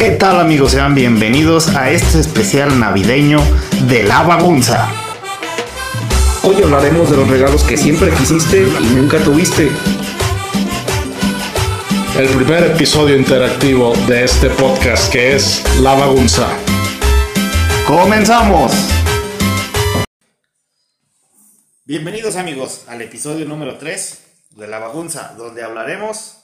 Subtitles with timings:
[0.00, 0.72] ¿Qué tal amigos?
[0.72, 3.38] Sean bienvenidos a este especial navideño
[3.86, 4.88] de La Bagunza.
[6.42, 9.68] Hoy hablaremos de los regalos que siempre quisiste y nunca tuviste.
[12.18, 16.48] El primer episodio interactivo de este podcast que es La Bagunza.
[17.86, 18.72] ¡Comenzamos!
[21.84, 24.18] Bienvenidos amigos al episodio número 3
[24.52, 26.38] de La Bagunza, donde hablaremos,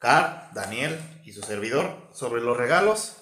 [0.00, 3.16] Car, Daniel y su servidor, sobre los regalos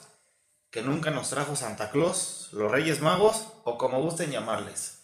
[0.70, 4.98] que nunca nos trajo Santa Claus, los Reyes Magos o como gusten llamarles.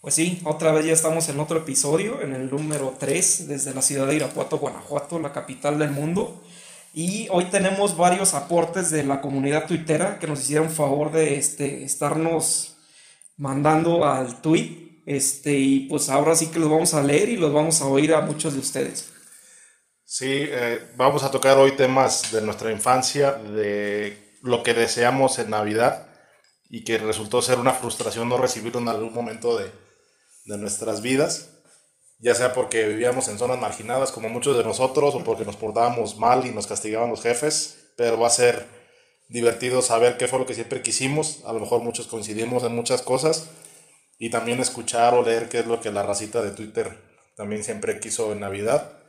[0.00, 3.82] Pues sí, otra vez ya estamos en otro episodio, en el número 3, desde la
[3.82, 6.42] ciudad de Irapuato, Guanajuato, la capital del mundo.
[6.94, 11.84] Y hoy tenemos varios aportes de la comunidad tuitera que nos hicieron favor de este,
[11.84, 12.78] estarnos
[13.36, 17.52] mandando al tweet este, y pues ahora sí que los vamos a leer y los
[17.52, 19.11] vamos a oír a muchos de ustedes.
[20.14, 25.48] Sí, eh, vamos a tocar hoy temas de nuestra infancia, de lo que deseamos en
[25.48, 26.06] Navidad
[26.68, 29.72] y que resultó ser una frustración no recibirlo en algún momento de,
[30.44, 31.48] de nuestras vidas,
[32.18, 36.18] ya sea porque vivíamos en zonas marginadas como muchos de nosotros o porque nos portábamos
[36.18, 38.66] mal y nos castigaban los jefes, pero va a ser
[39.30, 43.00] divertido saber qué fue lo que siempre quisimos, a lo mejor muchos coincidimos en muchas
[43.00, 43.48] cosas
[44.18, 46.98] y también escuchar o leer qué es lo que la racita de Twitter
[47.34, 49.01] también siempre quiso en Navidad.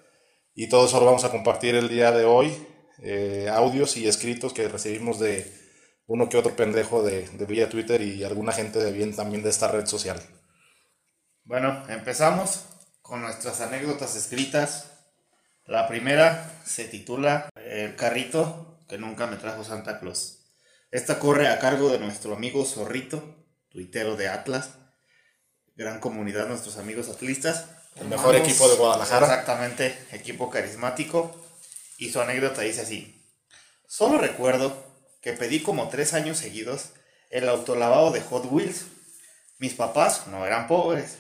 [0.56, 2.56] Y todo eso lo vamos a compartir el día de hoy,
[3.00, 5.52] eh, audios y escritos que recibimos de
[6.06, 9.50] uno que otro pendejo de, de vía Twitter y alguna gente de bien también de
[9.50, 10.22] esta red social.
[11.44, 12.66] Bueno, empezamos
[13.02, 14.92] con nuestras anécdotas escritas.
[15.66, 20.44] La primera se titula El carrito que nunca me trajo Santa Claus.
[20.92, 24.76] Esta corre a cargo de nuestro amigo Zorrito, tuitero de Atlas.
[25.76, 27.66] Gran comunidad, nuestros amigos atlistas.
[27.96, 29.28] El mejor equipo de Guadalajara.
[29.28, 31.36] Exactamente, equipo carismático.
[31.98, 33.24] Y su anécdota dice así.
[33.88, 34.76] Solo recuerdo
[35.22, 36.90] que pedí como tres años seguidos
[37.30, 38.86] el autolavado de Hot Wheels.
[39.60, 41.18] Mis papás no eran pobres,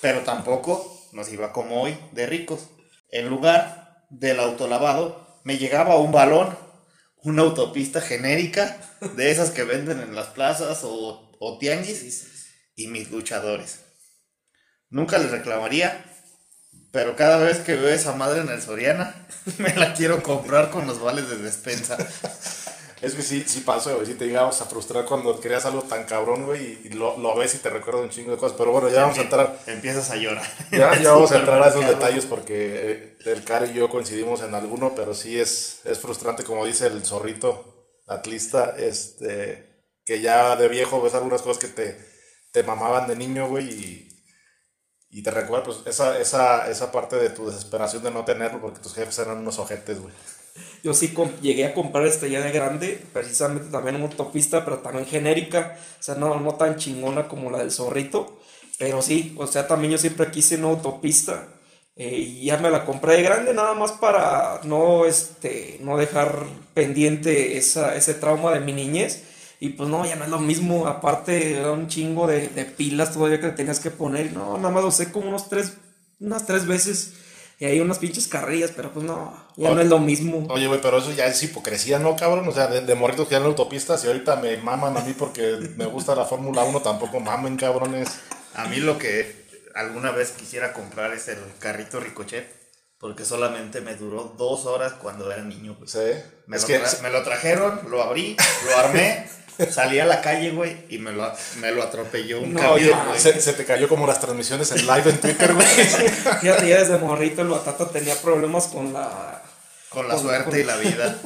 [0.00, 2.68] pero tampoco nos iba como hoy de ricos.
[3.10, 6.56] En lugar del autolavado me llegaba un balón,
[7.16, 8.78] una autopista genérica
[9.16, 13.80] de esas que venden en las plazas o, o tianguis y mis luchadores.
[14.88, 16.04] Nunca les reclamaría,
[16.92, 19.26] pero cada vez que veo esa madre en el Soriana,
[19.58, 21.96] me la quiero comprar con los vales de despensa.
[23.02, 24.06] Es que sí, sí pasó, güey.
[24.06, 27.52] Sí te llegabas a frustrar cuando querías algo tan cabrón, güey, y lo, lo ves
[27.56, 28.56] y te recuerda un chingo de cosas.
[28.56, 29.58] Pero bueno, ya vamos a entrar.
[29.66, 30.46] Empiezas a llorar.
[30.70, 34.40] Ya, ya vamos a entrar a esos detalles porque eh, el Cari y yo coincidimos
[34.42, 40.54] en alguno, pero sí es, es frustrante, como dice el zorrito atlista, este, que ya
[40.54, 41.98] de viejo ves algunas cosas que te,
[42.52, 44.11] te mamaban de niño, güey, y,
[45.12, 48.80] y te recuerda pues esa, esa, esa parte de tu desesperación de no tenerlo porque
[48.80, 50.12] tus jefes eran unos ojetes, güey.
[50.82, 55.06] Yo sí llegué a comprar este ya de grande, precisamente también una autopista, pero también
[55.06, 58.40] genérica, o sea, no, no tan chingona como la del zorrito,
[58.78, 61.46] pero sí, o sea, también yo siempre quise una autopista
[61.94, 66.46] eh, y ya me la compré de grande nada más para no, este, no dejar
[66.74, 69.24] pendiente esa, ese trauma de mi niñez.
[69.62, 73.12] Y pues no, ya no es lo mismo, aparte era un chingo de, de pilas
[73.12, 75.74] todavía que le tenías que poner, no, nada más lo usé como unos tres,
[76.18, 77.12] unas tres veces.
[77.60, 80.48] Y hay unas pinches carrillas, pero pues no, ya no es lo mismo.
[80.50, 82.48] Oye, güey, pero eso ya es hipocresía, ¿no, cabrón?
[82.48, 85.14] O sea, de, de morritos que ya en autopistas y ahorita me maman a mí
[85.16, 88.08] porque me gusta la Fórmula 1, tampoco mamen, cabrones.
[88.56, 89.46] A mí lo que
[89.76, 92.48] alguna vez quisiera comprar es el carrito Ricochet,
[92.98, 95.76] porque solamente me duró dos horas cuando era niño.
[95.76, 95.88] güey.
[95.88, 96.00] Sí.
[96.48, 98.36] Me, es lo que tra- me lo trajeron, lo abrí,
[98.66, 99.24] lo armé,
[99.70, 103.20] salí a la calle, güey, y me lo, me lo atropelló un No, camión, güey.
[103.20, 105.66] se, se te cayó como las transmisiones en live en Twitter, güey.
[106.40, 109.42] Fíjate, ya desde morrito el batata tenía problemas con la...
[109.88, 111.18] Con la con- suerte con- y la vida.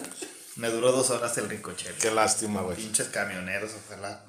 [0.57, 1.97] Me duró dos horas el Ricochet.
[1.99, 2.77] Qué lástima, güey.
[2.77, 4.23] Pinches camioneros, ojalá.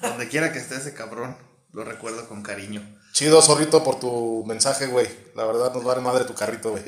[0.00, 1.36] Donde quiera que esté ese cabrón,
[1.72, 2.82] lo recuerdo con cariño.
[3.12, 5.08] Chido, zorrito, por tu mensaje, güey.
[5.34, 6.84] La verdad nos vale madre tu carrito, güey.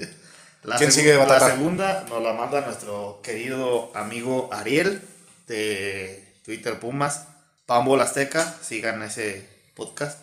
[0.62, 1.50] La ¿Quién sigue, La Batata?
[1.50, 5.02] segunda nos la manda nuestro querido amigo Ariel
[5.48, 7.26] de Twitter Pumas,
[7.66, 9.46] Pambol Azteca, sigan ese
[9.76, 10.18] podcast,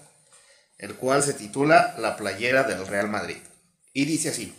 [0.80, 3.38] el cual se titula La playera del Real Madrid.
[3.94, 4.56] Y dice así,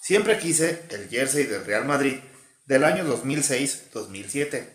[0.00, 2.20] siempre quise el jersey del Real Madrid
[2.64, 4.66] del año 2006-2007,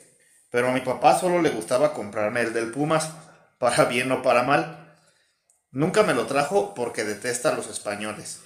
[0.52, 3.10] pero a mi papá solo le gustaba comprarme el del Pumas,
[3.58, 4.96] para bien o para mal.
[5.72, 8.42] Nunca me lo trajo porque detesta a los españoles.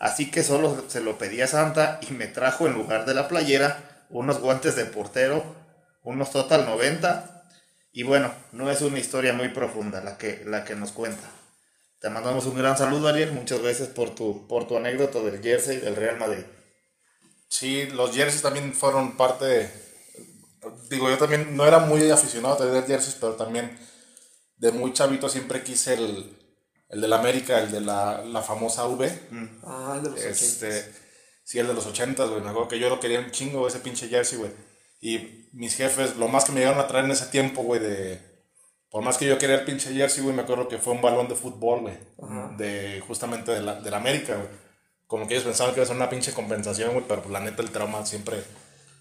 [0.00, 3.28] Así que solo se lo pedí a Santa y me trajo en lugar de la
[3.28, 5.61] playera unos guantes de portero,
[6.02, 7.48] unos Total 90.
[7.92, 11.28] Y bueno, no es una historia muy profunda la que, la que nos cuenta.
[12.00, 13.32] Te mandamos un gran saludo, Ariel.
[13.32, 16.44] Muchas gracias por tu, por tu anécdota del jersey del Real Madrid.
[17.48, 19.70] Sí, los jerseys también fueron parte.
[20.88, 23.78] digo, yo también no era muy aficionado a tener jerseys, pero también
[24.56, 26.38] de muy chavito siempre quise el,
[26.88, 29.20] el del América, el de la, la famosa V.
[29.64, 30.98] Ah, el de los Este, 80.
[31.44, 32.40] sí, el de los 80, güey.
[32.40, 34.50] Me acuerdo que yo lo quería un chingo, ese pinche jersey, güey.
[35.02, 38.18] Y mis jefes, lo más que me llegaron a traer en ese tiempo, güey, de.
[38.88, 41.28] Por más que yo quería el pinche jersey, güey, me acuerdo que fue un balón
[41.28, 41.94] de fútbol, güey.
[42.56, 44.48] De, justamente de la, de la América, güey.
[45.06, 47.40] Como que ellos pensaban que iba a ser una pinche compensación, güey, pero pues la
[47.40, 48.42] neta el trauma siempre,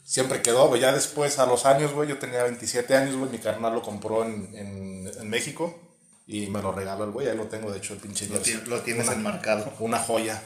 [0.04, 0.82] siempre quedó, güey.
[0.82, 4.24] Ya después, a los años, güey, yo tenía 27 años, güey, mi carnal lo compró
[4.26, 5.78] en, en, en México
[6.26, 8.62] y me lo regaló el güey, ahí lo tengo, de hecho, el pinche Lo, jersey.
[8.68, 9.72] lo tienes Una- enmarcado.
[9.80, 10.42] Una joya.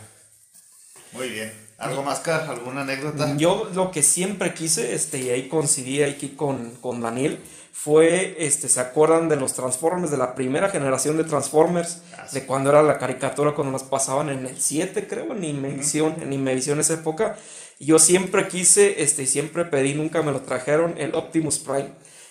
[1.13, 1.64] Muy bien.
[1.77, 2.49] ¿Algo más, Car?
[2.49, 3.35] ¿Alguna anécdota?
[3.37, 7.39] Yo lo que siempre quise, este, y ahí coincidí aquí con, con Daniel,
[7.73, 11.99] fue, este, ¿se acuerdan de los Transformers, de la primera generación de Transformers?
[12.17, 12.39] Ah, sí.
[12.39, 16.31] De cuando era la caricatura, cuando nos pasaban en el 7, creo, en Imevisión, en
[16.31, 17.35] Imevisión esa época.
[17.77, 21.89] Y yo siempre quise, este, y siempre pedí, nunca me lo trajeron, el Optimus Prime,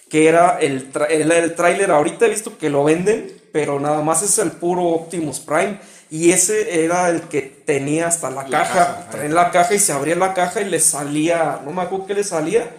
[0.09, 4.03] que era el, tra- el, el tráiler, ahorita he visto que lo venden, pero nada
[4.03, 5.79] más es el puro Optimus Prime.
[6.11, 9.79] Y ese era el que tenía hasta la, La caja, caja, traía la caja y
[9.79, 12.71] se abría la caja y le salía, no me acuerdo qué le salía,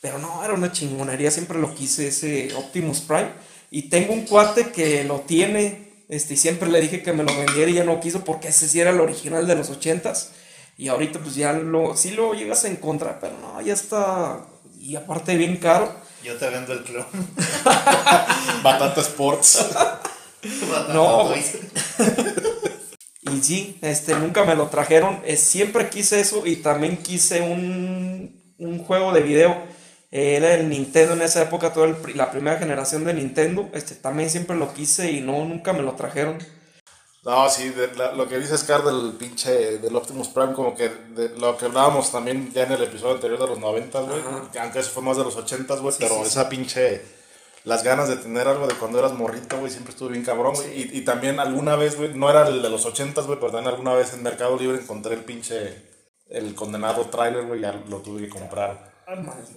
[0.00, 3.30] pero no, era una chingonería, siempre lo quise ese Optimus Prime.
[3.70, 7.36] Y tengo un cuate que lo tiene, este, y siempre le dije que me lo
[7.36, 10.32] vendiera y ya no quiso porque ese sí era el original de los ochentas.
[10.76, 14.46] Y ahorita pues ya lo, sí lo llegas a encontrar, pero no, ya está,
[14.78, 15.92] y aparte bien caro.
[16.22, 17.06] Yo te vendo el clon.
[18.62, 19.66] Batata Sports.
[20.92, 21.34] No.
[23.32, 25.20] Y sí, este, nunca me lo trajeron.
[25.24, 29.56] eh, siempre quise eso y también quise un, un juego de video.
[30.10, 33.68] eh, era el Nintendo en esa época, toda el la primera generación de Nintendo.
[33.74, 36.38] Este, también siempre lo quise y no, nunca me lo trajeron.
[37.24, 40.88] No, sí, de- la- lo que dice Scar del pinche del Optimus Prime, como que
[40.88, 44.20] de lo que hablábamos también ya en el episodio anterior de los 90, güey,
[44.52, 47.02] que aunque eso fue más de los 80, güey, pero esa pinche,
[47.68, 50.80] las ganas de tener algo de cuando eras morrito, güey, siempre estuve bien cabrón, güey,
[50.80, 53.74] y, y también alguna vez, güey, no era el de los 80, güey, pero también
[53.74, 55.82] alguna vez en Mercado Libre encontré el pinche,
[56.30, 58.88] el condenado trailer, güey, ya lo tuve que comprar.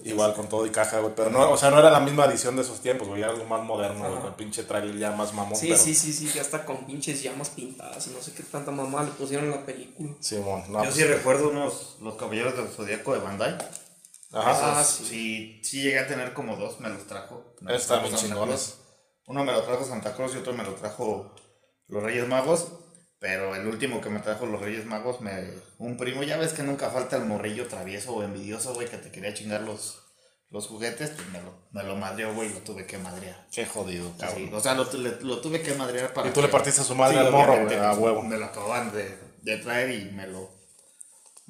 [0.06, 1.14] Igual con todo y caja, güey.
[1.14, 3.22] Pero no, o sea, no era la misma edición de esos tiempos, güey.
[3.22, 4.20] Era algo más moderno, güey.
[4.20, 5.58] Con el pinche trailer ya más mamón.
[5.58, 8.44] Sí, pero, sí, sí, sí, ya está con pinches llamas pintadas y no sé qué
[8.44, 10.14] tanta mamá le pusieron en la película.
[10.22, 13.58] Simón, no, Yo pues, sí recuerdo unos, los caballeros del zodiaco de Bandai.
[14.34, 14.80] Ajá.
[14.80, 15.60] Ah, sí.
[15.64, 17.54] sí, llegué a tener como dos, me los trajo.
[17.62, 18.78] Me los Están trajo bien Santa chingones.
[19.28, 21.34] Uno me lo trajo Santa Claus y otro me lo trajo
[21.88, 22.68] los Reyes Magos.
[23.20, 25.32] Pero el último que me trajo los Reyes Magos, me,
[25.78, 29.12] un primo, ya ves que nunca falta el morrillo travieso o envidioso, güey, que te
[29.12, 30.02] quería chingar los,
[30.50, 33.46] los juguetes, pues me lo, me lo madreó, güey, lo tuve que madrear.
[33.52, 36.48] Qué jodido, Sí, o sea, lo, le- lo tuve que madrear para Y tú le
[36.48, 38.24] partiste a su madre Sí, al morro, güey, a huevo.
[38.24, 40.50] Me lo acaban de, de traer y me lo.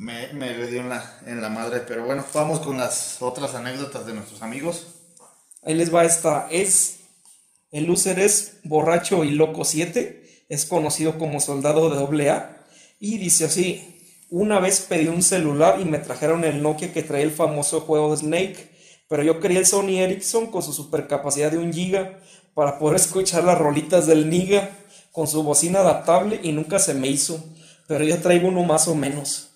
[0.01, 1.81] Me, me le dio en la, en la madre.
[1.87, 4.87] Pero bueno, vamos con las otras anécdotas de nuestros amigos.
[5.61, 6.47] Ahí les va esta.
[6.49, 7.01] Es.
[7.71, 10.45] El user es borracho y loco 7.
[10.49, 12.65] Es conocido como soldado de AA.
[12.99, 14.01] Y dice así:
[14.31, 18.17] Una vez pedí un celular y me trajeron el Nokia que traía el famoso juego
[18.17, 18.71] Snake.
[19.07, 22.19] Pero yo quería el Sony Ericsson con su supercapacidad de 1 giga
[22.55, 24.71] para poder escuchar las rolitas del Niga
[25.11, 27.43] con su bocina adaptable y nunca se me hizo.
[27.87, 29.50] Pero ya traigo uno más o menos.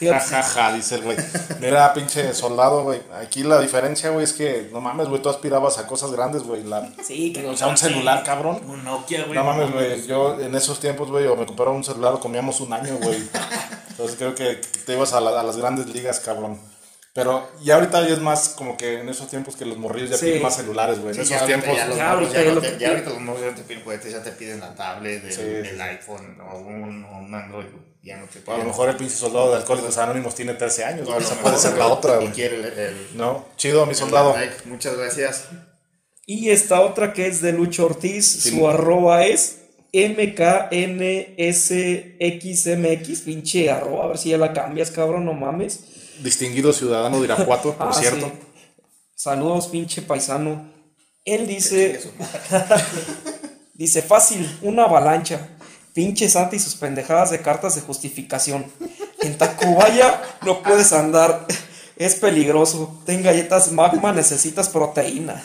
[0.00, 1.16] Ja, Fíjate, ja, ja, dice el güey.
[1.60, 3.00] Mira, pinche soldado, güey.
[3.20, 6.62] Aquí la diferencia, güey, es que no mames, güey, tú aspirabas a cosas grandes, güey.
[6.64, 6.90] La...
[7.04, 8.60] Sí, que O sea, un celular, cabrón.
[8.66, 9.34] Un Nokia, güey.
[9.38, 10.06] No mames, güey.
[10.06, 13.18] Yo en esos tiempos, güey, o me compraron un celular o comíamos un año, güey.
[13.90, 16.58] Entonces creo que te ibas a, la- a las grandes ligas, cabrón.
[17.12, 20.16] Pero ya ahorita ya es más como que en esos tiempos que los morrillos ya
[20.16, 20.26] Sí.
[20.26, 21.08] piden más celulares, güey.
[21.10, 21.76] En Sí, esos ya tiempos.
[21.76, 23.62] ya los Ya morros ya ya no te- ya ahorita los morros ya no te
[23.62, 25.40] piden juguetes, ya te piden la tablet, el, Sí.
[25.42, 27.66] el iPhone o un, un Android.
[27.66, 27.90] güey.
[28.02, 28.58] Ya no te A piden.
[28.60, 31.24] lo mejor el pinche soldado de Alcohólicos Anónimos tiene 13 años, a güey.
[31.24, 32.30] Esa puede ser la otra, güey.
[32.30, 34.32] quiere el, el- No, chido, mi soldado.
[34.36, 34.54] like.
[34.66, 35.48] Muchas gracias.
[36.26, 38.50] Y esta otra que es de Lucho Ortiz, Sí.
[38.50, 39.56] su arroba es
[42.00, 45.80] MKNSXMX, pinche arroba, a ver si ya la cambias, cabrón, no mames.
[46.22, 48.26] Distinguido ciudadano de Irapuato, por Ah, cierto.
[48.26, 48.32] sí.
[49.14, 50.70] Saludos, pinche paisano.
[51.24, 52.00] Él dice,
[53.74, 55.48] dice fácil, una avalancha.
[55.92, 58.64] Pinche Santa y sus pendejadas de cartas de justificación.
[59.20, 61.46] En Tacubaya no puedes andar,
[61.96, 63.02] es peligroso.
[63.04, 65.42] Ten galletas magma, necesitas proteína.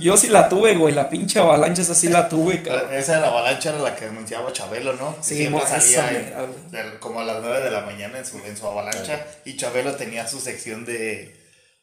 [0.00, 2.92] Yo sí la tuve, güey, la pinche avalancha esa sí la tuve, cabrón.
[2.94, 5.16] Esa de la avalancha era la que anunciaba Chabelo, ¿no?
[5.20, 6.10] Sí, Siempre salía
[6.72, 9.24] en- como a las 9 de la mañana en su, en su avalancha.
[9.44, 11.34] Y Chabelo tenía su sección de,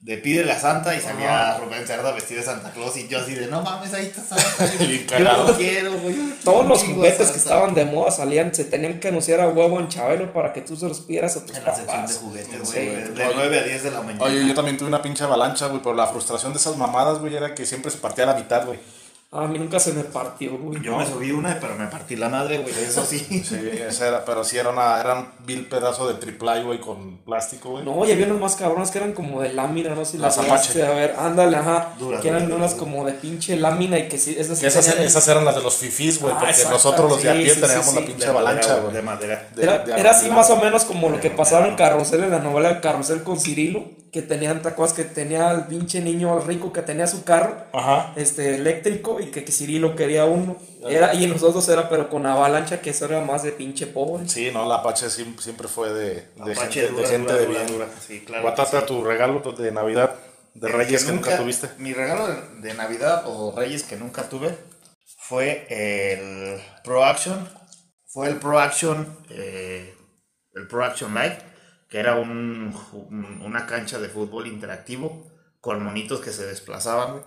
[0.02, 3.36] de Pídele a Santa y salía Rubén Cerda vestido de Santa Claus y yo así
[3.36, 4.66] de, no mames, ahí está Santa.
[5.20, 6.16] Yo lo quiero, güey.
[6.44, 7.34] Todos los juguetes Santa.
[7.34, 10.62] que estaban de moda salían, se tenían que anunciar a huevo en Chabelo para que
[10.62, 12.18] tú se los pidieras a tus En la sección de papás.
[12.18, 12.74] juguetes, Sí.
[12.80, 12.88] güey.
[13.14, 14.24] De 9 a 10 de la mañana.
[14.24, 17.36] Oye, yo también tuve una pinche avalancha, güey, pero la frustración de esas mamadas, güey,
[17.36, 18.80] era que siempre se partía a la mitad, güey.
[19.34, 20.82] A mí nunca se me partió, güey.
[20.82, 22.74] Yo me subí una, pero me partí la madre, güey.
[22.74, 23.18] Eso sí.
[23.20, 23.56] Sí,
[23.88, 27.70] esa era, pero sí era una, era un vil pedazo de triple güey, con plástico,
[27.70, 27.86] güey.
[27.86, 30.38] No, y había unos más cabrones que eran como de lámina, no sé si Las
[30.38, 30.84] Apache.
[30.86, 31.94] A ver, ándale, ajá.
[31.98, 32.80] Duras, que eran duras, unas duras.
[32.92, 35.62] como de pinche lámina y que sí, esas Que esas, tenían- esas eran las de
[35.62, 37.96] los fifís, güey, Ah, porque exacto, nosotros los de a sí, pie sí, teníamos sí,
[37.96, 38.08] la sí.
[38.08, 38.94] pinche De avalancha, güey, güey.
[38.96, 39.50] De madera.
[39.56, 42.32] De- Era, de- era así más o menos como lo que pasaba en Carrusel, en
[42.32, 46.82] la novela Carrusel con Cirilo, que tenían tacuas que tenía el pinche niño rico que
[46.82, 48.14] tenía su carro Ajá.
[48.18, 50.58] este eléctrico y que, que Cirilo quería uno.
[50.88, 53.88] Era, y en los otros era pero con avalancha, que eso era más de pinche
[53.88, 54.28] pobre.
[54.28, 57.60] Sí, no, la Apache siempre fue de, de gente, dura, de, gente dura, de dura,
[57.60, 57.68] bien.
[57.68, 57.88] dura.
[58.06, 58.44] Sí, claro.
[58.44, 60.16] Guatata, tu regalo de Navidad
[60.54, 61.70] de El Reyes que nunca tuviste.
[61.78, 64.58] Mi regalo de, de Navidad o Reyes que nunca tuve
[65.18, 67.48] fue el Pro Action.
[68.08, 69.96] Fue el Pro Action, eh,
[70.56, 71.38] el Pro Action Live,
[71.92, 75.28] que era un, un- una cancha de fútbol interactivo
[75.60, 77.22] con monitos que se desplazaban.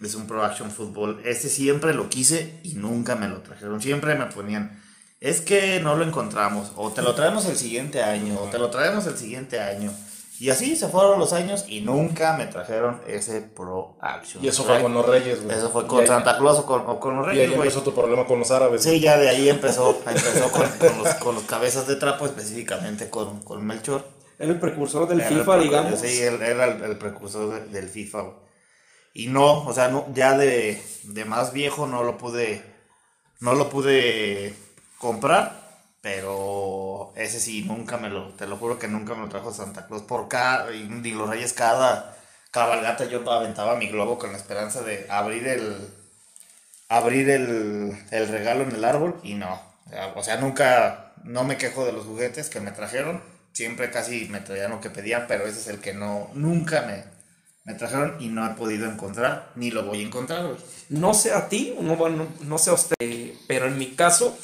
[0.00, 1.22] Es un Pro Action Fútbol.
[1.24, 3.80] Este siempre lo quise y nunca me lo trajeron.
[3.80, 4.82] Siempre me ponían,
[5.20, 6.72] es que no lo encontramos.
[6.76, 8.38] O te lo traemos el siguiente año.
[8.40, 9.92] O te lo traemos el siguiente año.
[10.40, 14.44] Y así se fueron los años y nunca me trajeron ese Pro Action.
[14.44, 15.56] Y eso fue con los Reyes, güey.
[15.56, 17.68] Eso fue con ahí- Santa Claus o con, o con los Y ahí Reyes, güey.
[17.68, 18.82] empezó tu problema con los árabes.
[18.84, 23.10] Sí, ya de ahí empezó, empezó con, con los, con los cabezas de trapo, específicamente
[23.10, 24.04] con, con Melchor.
[24.38, 25.98] Era el precursor del Era el FIFA, precursor- digamos.
[26.00, 28.34] Sí, él era el, el precursor de- del FIFA, güey.
[29.14, 32.62] Y no, o sea, no, ya de, de más viejo no lo pude,
[33.40, 34.54] no lo pude
[34.98, 39.52] comprar, pero ese sí, nunca me lo, te lo juro que nunca me lo trajo
[39.52, 40.02] Santa Claus.
[40.02, 42.16] Por cada, y, los reyes cada
[42.52, 45.76] cabalgata yo aventaba mi globo con la esperanza de abrir el,
[46.88, 49.60] abrir el, el regalo en el árbol y no.
[50.14, 53.20] O sea, nunca, no me quejo de los juguetes que me trajeron.
[53.52, 57.02] Siempre casi me traían lo que pedían, pero ese es el que no, nunca me,
[57.64, 60.56] me trajeron y no he podido encontrar, ni lo voy a encontrar.
[60.88, 64.38] No sé a ti, no, bueno, no sé a usted, pero en mi caso,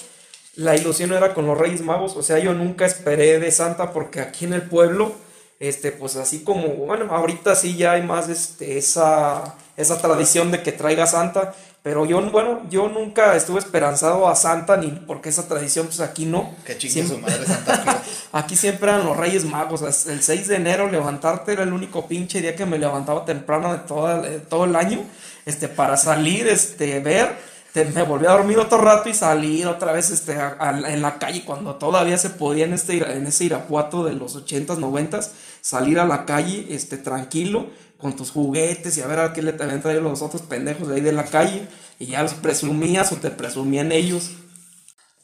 [0.57, 2.17] la ilusión era con los Reyes Magos.
[2.17, 5.13] O sea, yo nunca esperé de Santa porque aquí en el pueblo,
[5.61, 10.63] este, pues así como, bueno, ahorita sí ya hay más este, esa, esa tradición de
[10.63, 11.55] que traiga Santa.
[11.83, 16.25] Pero yo, bueno, yo nunca estuve esperanzado a Santa, ni porque esa tradición, pues aquí
[16.25, 16.55] no.
[16.65, 17.99] Que chingue su madre Santa Claus.
[18.33, 20.07] Aquí siempre eran los Reyes Magos.
[20.07, 23.81] El 6 de enero levantarte era el único pinche día que me levantaba temprano de
[23.81, 25.05] todo, de todo el año.
[25.45, 27.37] Este, para salir, este, ver.
[27.85, 31.19] Me volví a dormir otro rato y salir otra vez este, a- a- en la
[31.19, 35.99] calle cuando todavía se podía en, este, en ese Irapuato de los 80s, 90s, salir
[35.99, 39.83] a la calle este, tranquilo con tus juguetes y a ver a qué le habían
[39.83, 41.67] traído los otros pendejos de ahí de la calle
[41.99, 44.31] y ya los presumías o te presumían ellos.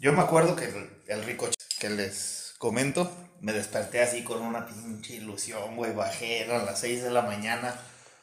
[0.00, 4.66] Yo me acuerdo que el, el rico que les comento, me desperté así con una
[4.66, 5.94] pinche ilusión, güey.
[5.94, 7.74] Bajé, eran las 6 de la mañana.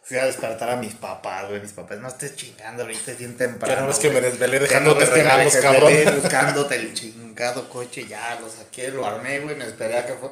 [0.07, 1.59] Fui a despertar a mis papás, güey.
[1.61, 3.73] Mis papás, no estés chingando, ahorita es bien temprano.
[3.75, 6.21] Ya no ves que me desvelé Ya dejándote no que me regalos, desvelé cabrón.
[6.21, 9.55] buscándote el chingado coche, ya lo saqué, lo armé, güey.
[9.55, 10.31] Me esperé a que fue-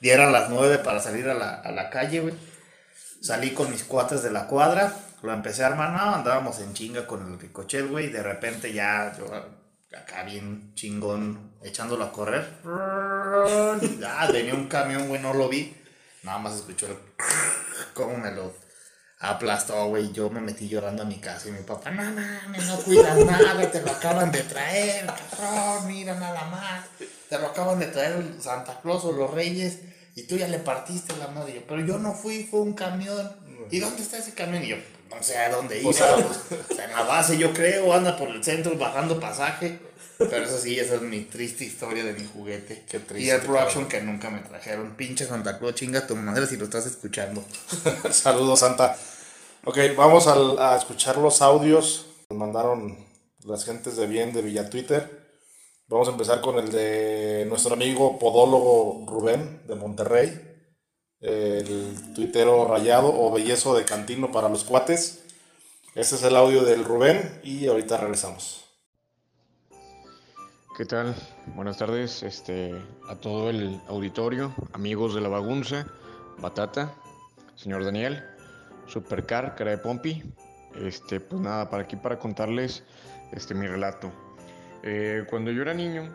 [0.00, 2.34] dieran las 9 para salir a la, a la calle, güey.
[3.22, 4.92] Salí con mis cuates de la cuadra,
[5.22, 8.70] lo empecé a armar, no, andábamos en chinga con el ricochet, güey, y de repente
[8.72, 9.24] ya, yo
[9.96, 12.46] acá bien chingón, echándolo a correr.
[12.66, 15.74] Ah, venía un camión, güey, no lo vi,
[16.22, 16.98] nada más escuchó el
[17.94, 18.52] cómo me lo
[19.18, 22.76] aplastó, güey, yo me metí llorando a mi casa y mi papá, no mames, no
[22.78, 26.84] cuidas nada, te lo acaban de traer, cabrón, mira nada más,
[27.28, 29.78] te lo acaban de traer el Santa Claus o los Reyes.
[30.16, 31.54] Y tú ya le partiste la madre.
[31.54, 33.32] Yo, pero yo no fui, fue un camión.
[33.70, 34.62] ¿Y dónde está ese camión?
[34.62, 34.76] Y yo,
[35.10, 35.90] no sé a dónde iba.
[35.90, 39.80] pues, en la base, yo creo, anda por el centro bajando pasaje.
[40.18, 42.84] Pero eso sí, esa es mi triste historia de mi juguete.
[42.88, 43.58] Qué triste, Y el Pro.
[43.58, 44.94] Action que nunca me trajeron.
[44.96, 47.44] Pinche Santa Claus, chinga tu madre si lo estás escuchando.
[48.10, 48.96] Saludos, Santa.
[49.64, 52.06] Ok, vamos al- a escuchar los audios.
[52.30, 52.96] Nos mandaron
[53.44, 55.24] las gentes de bien de Villa Twitter.
[55.88, 60.50] Vamos a empezar con el de nuestro amigo podólogo Rubén de Monterrey.
[61.20, 65.20] El tuitero rayado o bellezo de Cantino para los cuates.
[65.94, 68.63] Este es el audio del Rubén y ahorita regresamos.
[70.76, 71.14] ¿Qué tal?
[71.54, 72.74] Buenas tardes este,
[73.08, 75.86] a todo el auditorio, amigos de la bagunza,
[76.38, 76.92] Batata,
[77.54, 78.24] señor Daniel,
[78.88, 80.24] Supercar, cara de Pompi.
[80.74, 82.82] Este, pues nada, para aquí para contarles
[83.30, 84.10] este, mi relato.
[84.82, 86.08] Eh, cuando yo era niño,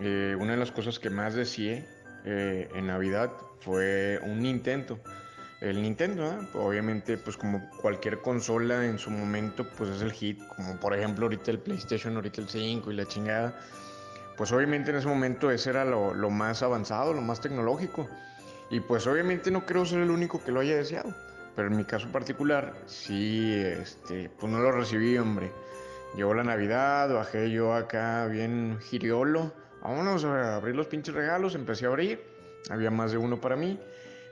[0.00, 1.86] eh, una de las cosas que más deseé
[2.24, 4.98] eh, en Navidad fue un Nintendo.
[5.60, 6.48] el Nintendo, ¿eh?
[6.54, 11.26] Obviamente, pues como cualquier consola en su momento, pues es el hit, como por ejemplo
[11.26, 13.54] ahorita el PlayStation, ahorita el 5 y la chingada.
[14.38, 18.08] Pues obviamente en ese momento ese era lo, lo más avanzado, lo más tecnológico.
[18.70, 21.12] Y pues obviamente no creo ser el único que lo haya deseado.
[21.56, 25.50] Pero en mi caso particular, sí, este, pues no lo recibí, hombre.
[26.14, 29.52] Llegó la Navidad, bajé yo acá bien giriolo.
[29.82, 32.22] Vámonos a abrir los pinches regalos, empecé a abrir.
[32.70, 33.80] Había más de uno para mí.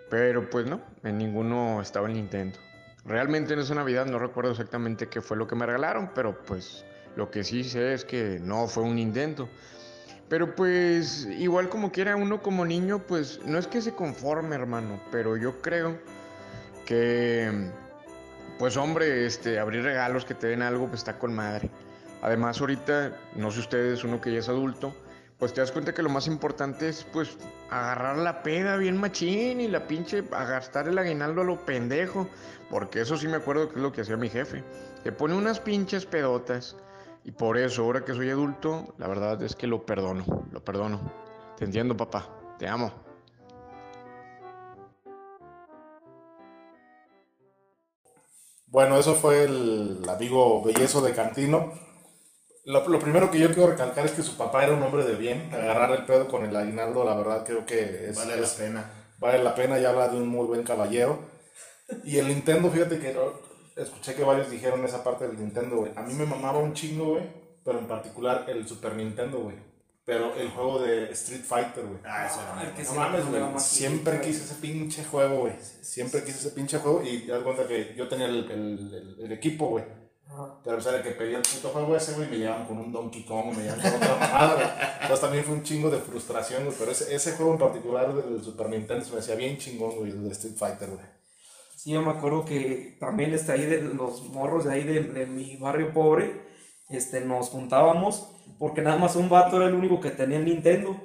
[0.08, 2.60] Pero pues no, en ninguno estaba el Nintendo.
[3.04, 6.84] Realmente en esa Navidad no recuerdo exactamente qué fue lo que me regalaron, pero pues
[7.16, 9.48] lo que sí sé es que no fue un Nintendo.
[10.28, 15.00] Pero pues igual como quiera uno como niño, pues no es que se conforme, hermano,
[15.12, 15.99] pero yo creo
[16.85, 17.71] que
[18.59, 21.71] pues hombre, este abrir regalos que te den algo pues está con madre.
[22.23, 24.95] Además ahorita, no sé ustedes, uno que ya es adulto,
[25.38, 27.37] pues te das cuenta que lo más importante es pues
[27.71, 32.26] agarrar la peda bien machín y la pinche a gastar el aguinaldo a lo pendejo,
[32.71, 34.64] porque eso sí me acuerdo que es lo que hacía mi jefe.
[35.04, 36.76] Te pone unas pinches pedotas
[37.26, 41.12] y por eso ahora que soy adulto, la verdad es que lo perdono, lo perdono.
[41.56, 42.28] Te entiendo, papá.
[42.59, 42.92] Te amo.
[48.66, 51.73] Bueno, eso fue el amigo Bellezo de Cantino.
[52.64, 55.14] Lo, lo primero que yo quiero recalcar es que su papá era un hombre de
[55.14, 55.50] bien.
[55.52, 58.90] Agarrar el pedo con el aguinaldo, la verdad creo que es, Vale la es- pena.
[59.18, 61.18] vale la pena y habla de un muy buen caballero.
[62.04, 63.16] Y el Nintendo, fíjate que
[63.76, 65.92] escuché que varios dijeron esa parte del Nintendo, güey.
[65.97, 67.23] A mí me mamaba un chingo, güey.
[67.64, 69.56] Pero en particular el Super Nintendo, güey.
[70.04, 71.99] Pero el juego de Street Fighter, güey.
[72.04, 73.40] Ah, eso era El que No mames, güey.
[73.61, 75.52] Siempre quise ese pinche juego, güey.
[75.83, 77.02] Siempre quise ese pinche juego.
[77.02, 79.85] Y te das cuenta que yo tenía el, el- el- el equipo, güey.
[80.64, 82.92] Pero, o sea, el que pedía el puto juego ese, güey, me llevaban con un
[82.92, 84.66] Donkey Kong, me llevaban con otra mamada, güey.
[85.02, 86.76] Entonces también fue un chingo de frustración, güey.
[86.78, 90.11] Pero ese, ese juego en particular del Super Nintendo se me hacía bien chingón, güey,
[90.11, 91.00] el de Street Fighter, güey.
[91.76, 95.26] Sí, yo me acuerdo que también este, ahí de los morros de ahí de, de
[95.26, 96.33] mi barrio pobre,
[96.88, 98.28] este, nos juntábamos
[98.59, 100.97] porque nada más un vato era el único que tenía el Nintendo.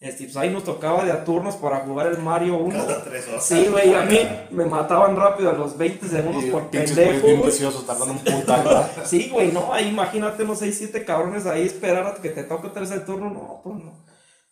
[0.00, 2.74] Este, pues ahí nos tocaba de a turnos para jugar el Mario 1.
[2.78, 3.44] Cada tres horas.
[3.46, 4.18] Sí, güey, a mí
[4.50, 7.50] me mataban rápido a los 20 segundos Y por pendejo, bien güey.
[7.50, 8.90] viciosos, tardando un ¿verdad?
[9.04, 12.68] Sí, güey, no, ahí imagínate unos 6, 7 cabrones ahí esperar a que te toque
[12.78, 14.03] el turno, no, pues no.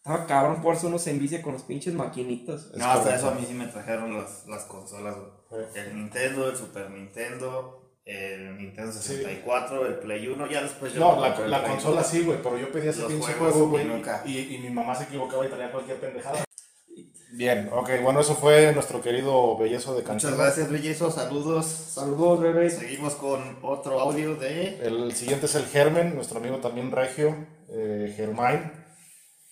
[0.05, 2.73] Estaba cabrón, por eso uno se envicia con los pinches maquinitas.
[2.75, 5.65] No, hasta eso a mí sí me trajeron las, las consolas, güey.
[5.73, 5.79] Sí.
[5.79, 11.21] El Nintendo, el Super Nintendo, el Nintendo 64, el Play 1, ya después yo No,
[11.47, 13.87] la, consola sí, güey, pero yo pedía ese pinche juego, güey,
[14.25, 16.43] y y, y mi mamá se equivocaba y traía cualquier pendejada.
[17.35, 20.33] Bien, ok, bueno, eso fue nuestro querido bellezo de Cantino.
[20.33, 21.65] Muchas gracias, Bellezo, saludos.
[21.65, 22.75] Saludos, bebés.
[22.75, 24.81] Seguimos con otro audio de...
[24.83, 27.37] El siguiente es el Germen, nuestro amigo también regio,
[27.71, 28.82] eh, Germain.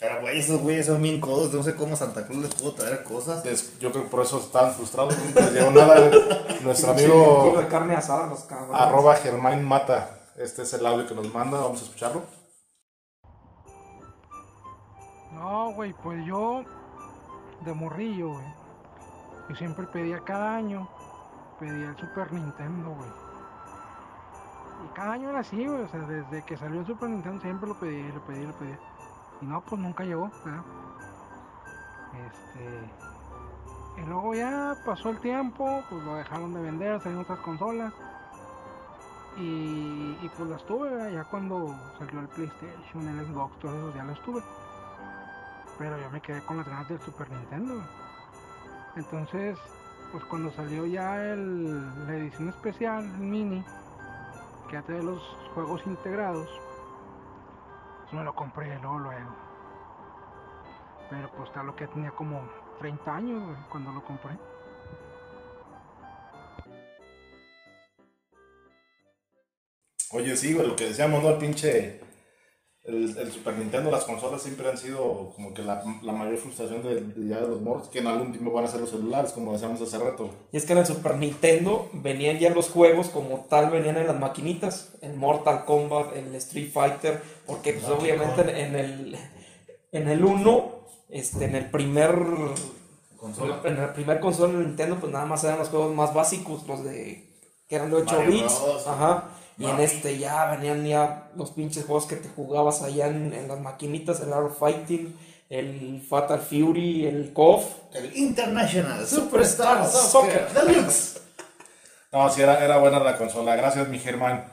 [0.01, 3.05] Pero, güey, esos güeyes son bien codos, no sé cómo Santa Cruz les pudo traer
[3.05, 3.45] cosas.
[3.79, 6.09] Yo creo que por eso estaban frustrados, nunca les llegó nada.
[6.09, 6.61] güey.
[6.63, 8.81] Nuestro amigo de carne asada, los cabrones.
[8.81, 10.19] arroba Germain Mata.
[10.37, 12.23] Este es el audio que nos manda, vamos a escucharlo.
[15.35, 16.65] No, güey, pues yo
[17.61, 18.55] de morrillo, güey.
[19.51, 20.89] Yo siempre pedía cada año,
[21.59, 23.11] pedía el Super Nintendo, güey.
[24.87, 25.83] Y cada año era así, güey.
[25.83, 28.47] O sea, desde que salió el Super Nintendo siempre lo pedía, y lo pedía, y
[28.47, 28.79] lo pedía.
[29.41, 30.31] Y no, pues nunca llegó.
[32.27, 32.91] Este.
[34.01, 37.93] Y luego ya pasó el tiempo, pues lo dejaron de vender, salieron otras consolas.
[39.37, 44.05] Y, y pues las tuve, ya cuando salió el PlayStation, el Xbox, todo eso ya
[44.05, 44.43] las tuve.
[45.79, 47.83] Pero yo me quedé con las ganas del Super Nintendo.
[48.97, 49.59] Entonces,
[50.13, 53.65] pues cuando salió ya el, la edición especial, el mini,
[54.69, 55.23] que ya los
[55.55, 56.49] juegos integrados,
[58.13, 59.35] me lo compré luego.
[61.09, 64.39] Pero pues tal lo que tenía como 30 años cuando lo compré.
[70.13, 71.31] Oye, sí, lo que decíamos, ¿no?
[71.31, 72.10] El pinche.
[72.83, 76.83] El, el Super Nintendo, las consolas siempre han sido como que la, la mayor frustración
[76.83, 79.33] de, de ya de los morros, que en algún tiempo van a ser los celulares,
[79.33, 80.31] como decíamos hace rato.
[80.51, 84.07] Y es que en el Super Nintendo venían ya los juegos como tal, venían en
[84.07, 89.19] las maquinitas, el Mortal Kombat, el Street Fighter, porque pues obviamente en, en el
[89.93, 90.71] en el 1,
[91.11, 92.15] este, en el primer
[93.17, 93.61] Consola.
[93.65, 96.85] en el primer consola de Nintendo, pues nada más eran los juegos más básicos, los
[96.85, 97.29] de
[97.69, 98.87] que eran de 8 Mario bits, Bros.
[98.87, 99.31] ajá.
[99.61, 99.85] Y en Mario.
[99.85, 104.21] este ya venían ya los pinches juegos que te jugabas allá en, en las maquinitas,
[104.21, 105.15] el Art of Fighting,
[105.51, 107.65] el Fatal Fury, el KOF.
[107.95, 111.21] El International Superstar Superstar Soccer Soccer Deluxe.
[112.13, 113.55] No, sí, era, era buena la consola.
[113.55, 114.45] Gracias, mi Germán.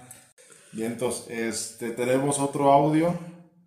[0.74, 3.18] Vientos, este, tenemos otro audio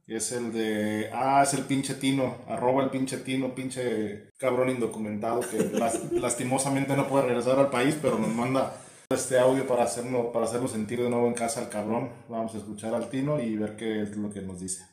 [0.06, 1.10] Es el de.
[1.12, 2.36] Ah, es el pinche Tino.
[2.48, 7.96] Arroba el pinche Tino, pinche cabrón indocumentado que las- lastimosamente no puede regresar al país,
[8.00, 8.74] pero nos manda
[9.12, 12.12] este audio para hacerlo, para hacerlo sentir de nuevo en casa al cabrón.
[12.28, 14.86] Vamos a escuchar al Tino y ver qué es lo que nos dice.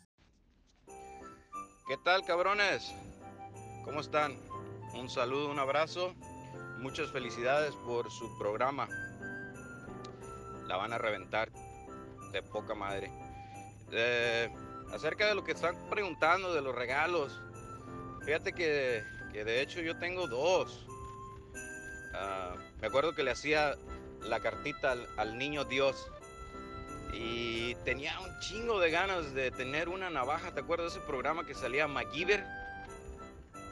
[1.88, 2.96] ¿Qué tal, cabrones?
[3.86, 4.36] ¿Cómo están?
[4.96, 6.16] Un saludo, un abrazo.
[6.80, 8.90] Muchas felicidades por su programa.
[10.66, 11.52] La van a reventar
[12.32, 13.12] de poca madre.
[13.92, 14.50] Eh,
[14.92, 17.40] acerca de lo que están preguntando de los regalos.
[18.26, 20.88] Fíjate que, que de hecho yo tengo dos.
[22.16, 23.76] Ah, me acuerdo que le hacía
[24.24, 26.10] la cartita al, niño Dios.
[27.14, 30.54] Y tenía un chingo de ganas de tener una navaja.
[30.54, 32.46] ¿Te acuerdas ese programa que salía MacGyver?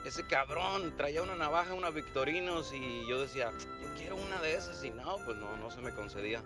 [0.06, 4.84] Ese cabrón traía una navaja, una Victorinos y yo decía, yo quiero una de esas
[4.84, 6.44] y no, pues no, no se me concedía.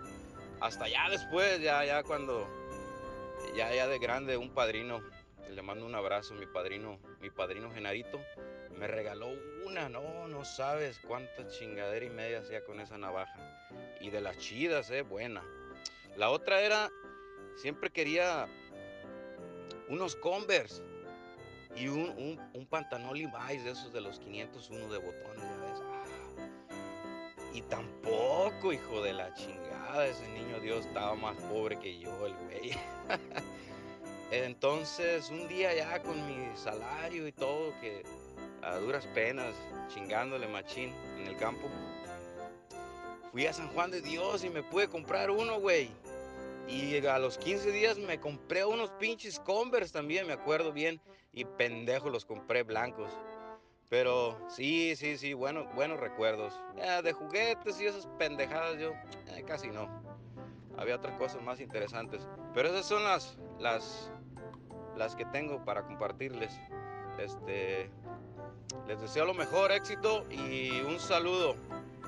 [0.60, 2.48] Hasta ya después, ya, ya cuando,
[3.54, 5.02] ya, ya de grande, un padrino,
[5.48, 8.20] le mando un abrazo, mi padrino, mi padrino Genarito,
[8.80, 9.28] me regaló
[9.66, 13.68] una, no, no sabes cuánta chingadera y media hacía con esa navaja.
[14.00, 15.42] Y de las chidas, eh, buena.
[16.16, 16.90] La otra era,
[17.56, 18.48] siempre quería
[19.88, 20.82] unos Converse
[21.76, 25.82] y un, un, un pantalón de esos de los 501 de botones, ya ves.
[25.84, 26.04] Ah.
[27.52, 32.34] Y tampoco, hijo de la chingada, ese niño Dios estaba más pobre que yo, el
[32.34, 32.70] güey.
[34.30, 38.04] Entonces, un día ya con mi salario y todo, que
[38.62, 39.54] a duras penas,
[39.88, 41.68] chingándole machín en el campo,
[43.32, 45.90] fui a San Juan de Dios y me pude comprar uno, güey.
[46.68, 51.00] Y a los 15 días me compré unos pinches Converse también, me acuerdo bien.
[51.32, 53.10] Y pendejo los compré blancos.
[53.88, 56.54] Pero sí, sí, sí, bueno, buenos recuerdos.
[57.02, 58.92] De juguetes y esas pendejadas yo
[59.28, 59.88] eh, casi no.
[60.76, 62.26] Había otras cosas más interesantes.
[62.54, 64.12] Pero esas son las, las,
[64.96, 66.52] las que tengo para compartirles.
[67.18, 67.90] Este,
[68.86, 71.56] les deseo lo mejor, éxito y un saludo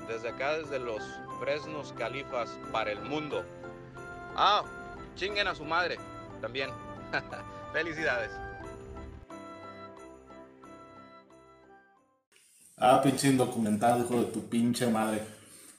[0.07, 1.01] desde acá, desde los
[1.39, 3.43] Fresnos Califas para el mundo.
[4.35, 4.63] Ah,
[5.15, 5.97] chinguen a su madre
[6.41, 6.69] también.
[7.73, 8.31] Felicidades.
[12.77, 15.21] Ah, pinche indocumentado, hijo de tu pinche madre.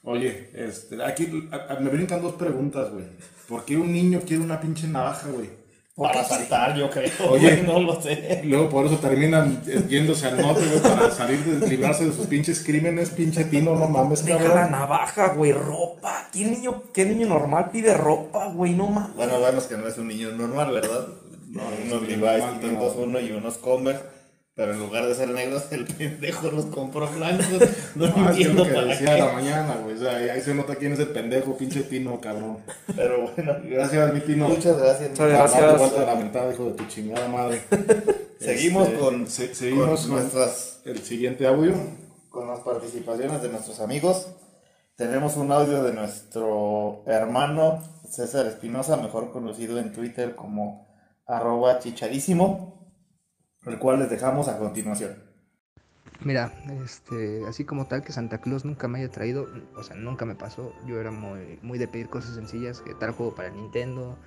[0.03, 3.05] Oye, este, aquí me brincan dos preguntas, güey.
[3.47, 5.64] ¿Por qué un niño quiere una pinche navaja, güey?
[5.95, 7.09] Para saltar, yo creo.
[7.29, 7.63] Oye.
[7.63, 8.41] no lo sé.
[8.43, 12.61] Luego por eso terminan yéndose al norte, güey, para salir de librarse de sus pinches
[12.63, 14.71] crímenes, pinche tino, no mames, Deja la cabrón.
[14.71, 16.27] navaja, güey, ropa.
[16.33, 18.73] ¿Qué niño, qué niño normal pide ropa, güey?
[18.73, 19.15] No mames.
[19.15, 21.07] Bueno, bueno, es que no es un niño normal, ¿verdad?
[21.49, 24.14] No, unos es Levi's normal, 501 y unos Converse.
[24.55, 27.45] Pero en lugar de ser negros, el pendejo los compró blancos.
[27.95, 29.33] No, es que es entiendo lo que para decía de la qué.
[29.33, 29.95] mañana, güey.
[29.95, 32.57] O sea, ahí se nota quién es el pendejo, pinche tino, cabrón.
[32.95, 34.47] Pero bueno, Gracias, mi tino.
[34.49, 35.09] muchas gracias.
[35.11, 35.93] Muchas Gracias.
[36.05, 37.61] lamentada, hijo de tu chingada madre.
[38.39, 41.73] Seguimos Este, con, se- seguimos con con nuestras el siguiente audio.
[42.29, 44.27] con las participaciones de nuestros amigos.
[44.97, 50.87] Tenemos un audio de nuestro hermano César Espinosa, mejor conocido en Twitter como
[51.27, 52.74] arroba chicharísimo,
[53.65, 55.15] el cual les dejamos a continuación.
[56.23, 60.25] Mira, este, así como tal que Santa Claus nunca me haya traído, o sea, nunca
[60.25, 60.73] me pasó.
[60.87, 64.17] Yo era muy, muy de pedir cosas sencillas, que tal juego para Nintendo,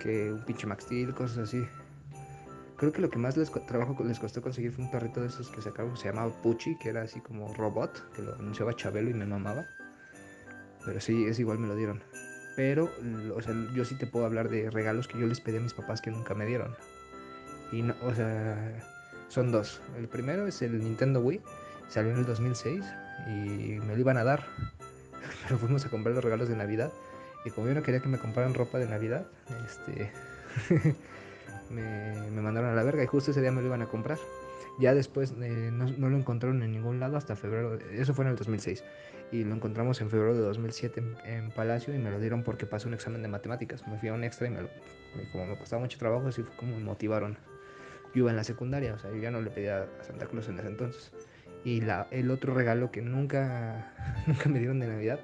[0.00, 1.66] que un pinche Max Steel, cosas así.
[2.76, 5.50] Creo que lo que más les trabajo les costó conseguir fue un perrito de esos
[5.50, 9.14] que sacaron, se llamaba Pucci, que era así como robot, que lo anunciaba Chabelo y
[9.14, 9.66] me mamaba.
[10.86, 12.00] Pero sí, es igual me lo dieron.
[12.54, 12.88] Pero,
[13.34, 15.74] o sea, yo sí te puedo hablar de regalos que yo les pedí a mis
[15.74, 16.74] papás que nunca me dieron.
[17.72, 18.56] Y no, o sea,
[19.28, 19.80] son dos.
[19.96, 21.40] El primero es el Nintendo Wii.
[21.88, 22.84] Salió en el 2006
[23.26, 24.44] y me lo iban a dar.
[25.44, 26.92] Pero fuimos a comprar los regalos de Navidad.
[27.44, 29.26] Y como yo no quería que me compraran ropa de Navidad,
[29.66, 30.10] este,
[31.70, 34.18] me, me mandaron a la verga y justo ese día me lo iban a comprar.
[34.78, 37.78] Ya después eh, no, no lo encontraron en ningún lado hasta febrero.
[37.92, 38.84] Eso fue en el 2006.
[39.32, 42.88] Y lo encontramos en febrero de 2007 en, Palacio y me lo dieron porque pasé
[42.88, 43.86] un examen de matemáticas.
[43.86, 44.68] Me fui a un extra y me lo,
[45.20, 47.36] y como me costaba mucho trabajo, así fue como me motivaron
[48.14, 50.48] yo iba en la secundaria, o sea, yo ya no le pedía a Santa Claus
[50.48, 51.12] en ese entonces.
[51.64, 53.94] Y la, el otro regalo que nunca,
[54.26, 55.20] nunca me dieron de Navidad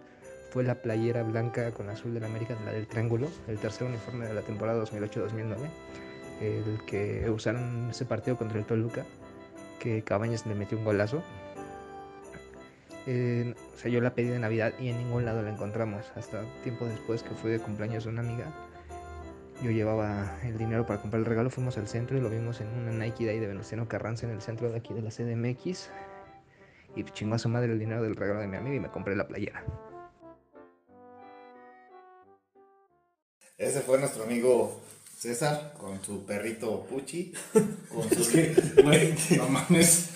[0.50, 4.26] fue la playera blanca con azul de la América, la del Triángulo, el tercer uniforme
[4.26, 5.56] de la temporada 2008-2009,
[6.40, 9.04] el que usaron ese partido contra el Toluca,
[9.80, 11.24] que Cabañas le metió un golazo.
[13.06, 16.04] O sea, yo la pedí de Navidad y en ningún lado la encontramos.
[16.14, 18.46] Hasta tiempo después que fue de cumpleaños de una amiga,
[19.62, 22.68] yo llevaba el dinero para comprar el regalo, fuimos al centro y lo vimos en
[22.68, 25.90] una Nike de ahí de Venustiano Carranza en el centro de aquí de la CDMX.
[26.96, 29.16] Y chingó a su madre el dinero del regalo de mi amiga y me compré
[29.16, 29.64] la playera.
[33.56, 34.80] Ese fue nuestro amigo
[35.16, 37.32] César con su perrito Puchi.
[37.88, 38.32] Con Es su...
[38.32, 40.10] que, güey, no mames.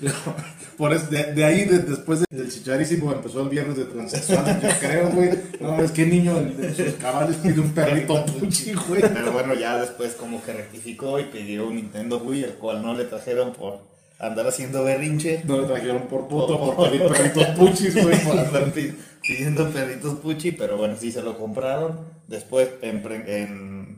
[0.78, 4.68] Por eso, de, de ahí, de- después del chicharísimo, empezó el viernes de transexuales, yo
[4.80, 5.30] creo, güey.
[5.60, 9.02] No mames, qué niño en, en sus cabales pide un perrito puchi, güey.
[9.02, 12.94] Pero bueno, ya después como que rectificó y pidió un Nintendo Wii, el cual no
[12.94, 13.80] le trajeron por
[14.20, 15.42] andar haciendo berrinche.
[15.46, 18.16] No le trajeron por puto, por pedir perritos puchis, güey.
[18.24, 18.94] por andar pi-
[19.26, 21.98] pidiendo perritos Puchi, pero bueno, sí se lo compraron.
[22.28, 23.24] Después, en, pre-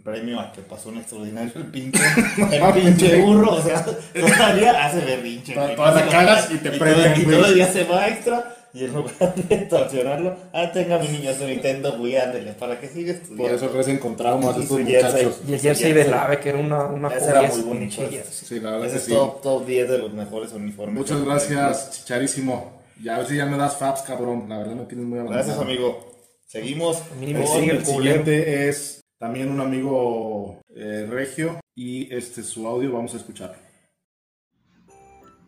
[0.02, 2.00] premio a que pasó un extraordinario el pinche,
[2.52, 5.54] el pinche burro, o sea, todavía hace berrinche.
[5.54, 5.76] güey.
[5.76, 8.56] Todavía la cagas y te Y premian, todavía- Y todavía se va extra.
[8.72, 12.86] Y en lugar de torsionarlo, ah, tenga mi niño su Nintendo Wii, ándele, para que
[12.86, 13.42] siga estudiando.
[13.42, 15.40] Por eso crecen con traumas Y estos muchachos.
[15.48, 18.02] Y el jersey de ave, que era una, una Ese era muy bonito.
[18.30, 19.10] Sí, la verdad Ese es sí.
[19.10, 20.94] top, top 10 de los mejores uniformes.
[20.94, 22.80] Muchas gracias, chicharísimo.
[23.02, 24.44] Ya a ver si ya me das faps, cabrón.
[24.48, 25.44] La verdad me tienes muy avanzado.
[25.44, 26.12] Gracias, amigo.
[26.46, 27.02] Seguimos.
[27.18, 32.66] Mínimo con sigue El el siguiente es también un amigo eh, regio y este su
[32.66, 33.58] audio vamos a escucharlo.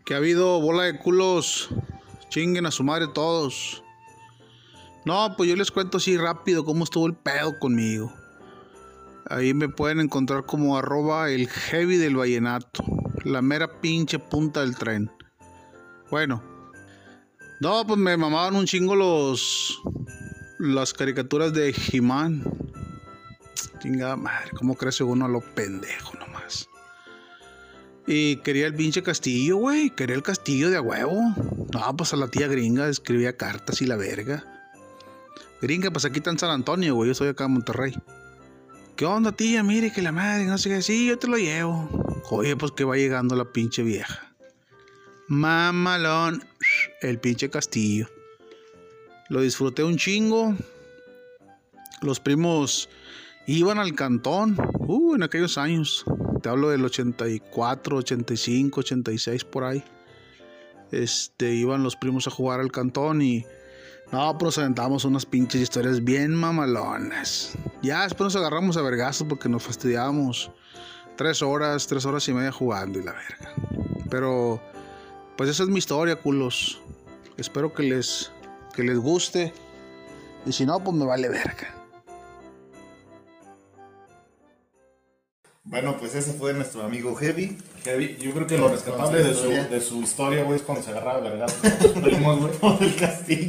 [0.05, 1.71] Que ha habido bola de culos.
[2.29, 3.83] Chinguen a su madre todos.
[5.07, 8.13] No, pues yo les cuento así rápido cómo estuvo el pedo conmigo.
[9.31, 12.85] Ahí me pueden encontrar como arroba el heavy del vallenato.
[13.25, 15.11] La mera pinche punta del tren.
[16.11, 16.43] Bueno.
[17.61, 19.81] No, pues me mamaban un chingo los...
[20.59, 22.72] Las caricaturas de He-Man.
[23.81, 26.69] Chingada madre, cómo crece uno a lo pendejo nomás.
[28.07, 29.91] Y quería el pinche castillo, güey.
[29.91, 31.21] Quería el castillo de a huevo.
[31.73, 34.45] No, pues a la tía gringa escribía cartas y la verga.
[35.61, 37.09] Gringa, pues aquí está en San Antonio, güey.
[37.09, 37.95] Yo soy acá en Monterrey.
[38.97, 39.63] ¿Qué onda, tía?
[39.63, 40.83] Mire que la madre, no sé qué.
[40.83, 41.89] Sí, yo te lo llevo.
[42.31, 44.35] Oye, pues que va llegando la pinche vieja.
[45.29, 46.45] Mamalón.
[47.01, 48.09] El pinche castillo.
[49.29, 50.55] Lo disfruté un chingo.
[52.01, 52.89] Los primos
[53.47, 54.57] iban al cantón.
[54.79, 56.05] Uh, en aquellos años.
[56.43, 59.85] Te hablo del 84, 85, 86 por ahí.
[60.91, 63.47] Este, iban los primos a jugar al cantón y
[64.11, 67.53] no, nos aventamos unas pinches historias bien mamalonas.
[67.83, 70.51] Ya después nos agarramos a vergazos porque nos fastidiábamos
[71.17, 73.55] tres horas, tres horas y media jugando y la verga.
[74.11, 74.61] Pero,
[75.39, 76.81] pues esa es mi historia, culos.
[77.39, 78.31] Espero que les,
[78.75, 79.55] que les guste.
[80.45, 81.82] Y si no, pues me vale verga.
[85.65, 87.57] Bueno, pues ese fue nuestro amigo Heavy.
[87.85, 90.91] Heavy, yo creo que lo rescatable de su, de su historia, güey, es cuando se
[90.91, 91.55] agarraba el vergazo.
[92.03, 92.53] Primos, güey.
[92.55, 93.49] Por el castillo.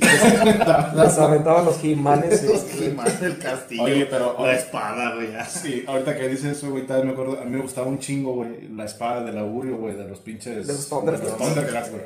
[0.95, 2.43] Las aventaban los jimanes.
[2.43, 3.84] Los He-Man del castillo.
[3.84, 5.32] Oye, pero- La espada, güey.
[5.32, 5.43] ya.
[5.45, 8.34] Sí, ahorita que dices eso, güey, también me acuerdo, a mí me gustaba un chingo,
[8.36, 10.67] güey, la espada del augurio, güey, de los pinches...
[10.67, 11.23] De los Thundercats.
[11.26, 12.04] de los Thundercats, güey.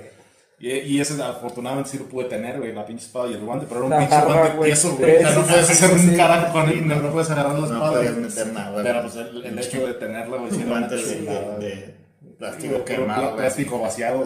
[0.59, 3.67] Y, y ese afortunadamente sí lo pude tener, güey, la pinche espada y el guante,
[3.69, 5.17] pero era un La pinche guante tieso, güey.
[5.19, 7.91] Sea, no puedes hacer un carajo con él, no, no puedes agarrar la No espada.
[7.93, 8.25] podías güey.
[8.25, 8.83] meter nada.
[8.83, 11.95] Pero pues el, el hecho de tenerla, güey, sí de,
[12.39, 13.35] plástico quemado.
[13.35, 14.25] plástico vaciado.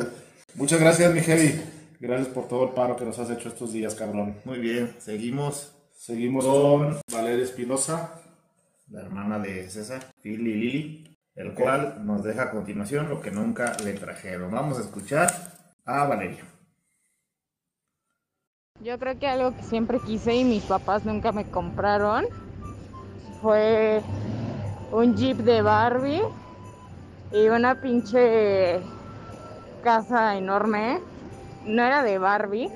[0.55, 1.61] Muchas gracias, mi Heavy.
[1.99, 4.35] Gracias por todo el paro que nos has hecho estos días, cabrón.
[4.45, 5.73] Muy bien, seguimos.
[5.97, 8.15] Seguimos con Valeria Espinosa.
[8.89, 13.77] La hermana de César, Philly Lili, el cual nos deja a continuación lo que nunca
[13.85, 14.51] le trajeron.
[14.51, 15.31] Vamos a escuchar
[15.85, 16.45] a Valeria.
[18.81, 22.25] Yo creo que algo que siempre quise y mis papás nunca me compraron
[23.41, 24.01] fue
[24.91, 26.21] un jeep de Barbie
[27.31, 28.81] y una pinche
[29.83, 30.99] casa enorme.
[31.65, 32.71] No era de Barbie,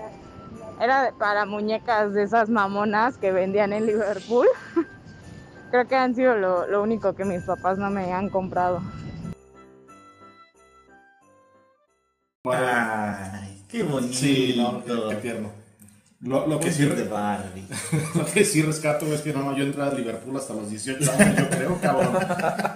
[0.79, 4.47] era para muñecas de esas mamonas que vendían en Liverpool.
[5.71, 8.81] Creo que han sido lo, lo único que mis papás no me han comprado.
[12.53, 14.13] Ay, qué bonito.
[14.13, 15.49] Sí, no, qué, tierno.
[16.21, 16.83] Lo, lo que sí,
[18.15, 21.11] lo que sí rescato es que no, no, yo entré a Liverpool hasta los 18
[21.11, 22.17] años, yo creo, cabrón.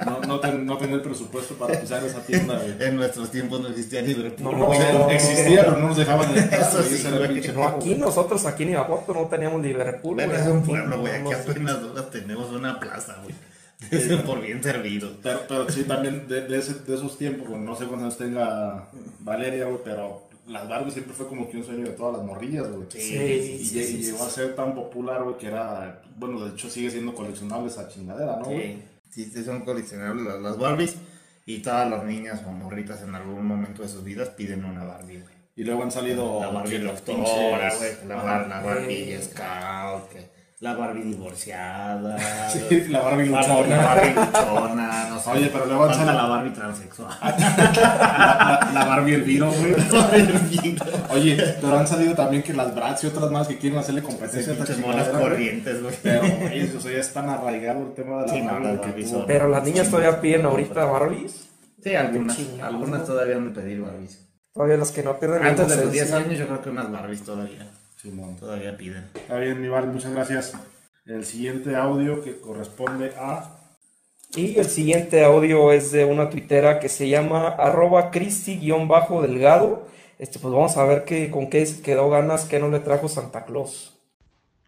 [0.06, 2.76] No, no, ten- no tener presupuesto para pisar esa tienda, güey.
[2.88, 4.56] En nuestros tiempos no existía Liverpool.
[4.56, 5.10] No, no.
[5.10, 6.62] Existía, pero no nos dejaban entrar.
[6.62, 10.16] Eso sí, pinche No, aquí nosotros, aquí en Irapuato, no teníamos Liverpool.
[10.16, 10.32] Güey.
[10.32, 11.14] es un pueblo, güey.
[11.16, 11.78] Aquí apenas
[12.12, 13.34] tenemos una plaza, güey.
[14.26, 15.10] Por bien servido.
[15.24, 18.90] Pero, pero sí, también de, de, ese- de esos tiempos, bueno, no sé cuándo tenga
[19.20, 22.68] Valeria, güey, pero las Barbie siempre fue como que un sueño de todas las morrillas,
[22.70, 22.88] güey.
[22.90, 26.02] Sí, Y, sí, lle- sí, y sí, llegó a ser tan popular, güey, que era,
[26.18, 28.46] bueno, de hecho sigue siendo coleccionable esa chingadera, ¿no?
[28.46, 28.84] güey?
[29.10, 30.96] Sí, sí, son coleccionables las, las Barbies.
[31.46, 35.20] Y todas las niñas o morritas en algún momento de sus vidas piden una Barbie,
[35.22, 35.34] güey.
[35.56, 37.92] Y luego han salido La Barbie doctora, güey.
[38.08, 40.10] La, la Barbie Scout.
[40.12, 42.18] Que La Barbie divorciada.
[42.50, 43.78] Sí, la Barbie La, luchona.
[43.78, 45.30] la Barbie luchona, no sé.
[45.30, 47.18] Oye, pero luego Falta sale- la Barbie transexual.
[47.22, 49.74] La, la Barbie Elviro, güey.
[51.12, 54.54] Oye, pero han salido también que las Bratz y otras más que quieren hacerle competencia
[54.54, 55.22] Pinches monas güey.
[55.22, 55.96] corrientes, güey.
[56.04, 58.78] Pero, oye, o sea, ya están arraigado el tema de la Sí, no, Barbie.
[58.78, 61.48] Barbie son- Pero las niñas todavía piden ahorita Barbies.
[61.82, 62.38] Sí, algunas.
[62.62, 63.06] Algunas ¿no?
[63.06, 64.28] todavía han de pedir Barbies.
[64.54, 66.28] Todavía las que no pierden la Antes de los 10 inocencia.
[66.28, 67.72] años, yo creo que unas Barbies todavía.
[68.02, 68.38] Simón.
[68.38, 69.10] Todavía piden.
[69.14, 70.54] Está bien, mi Val, muchas gracias.
[71.06, 73.58] El siguiente audio que corresponde a.
[74.36, 79.86] Y el siguiente audio es de una tuitera que se llama arroba cristi-delgado.
[80.18, 83.44] Este, pues vamos a ver qué, con qué quedó ganas, qué no le trajo Santa
[83.44, 83.99] Claus.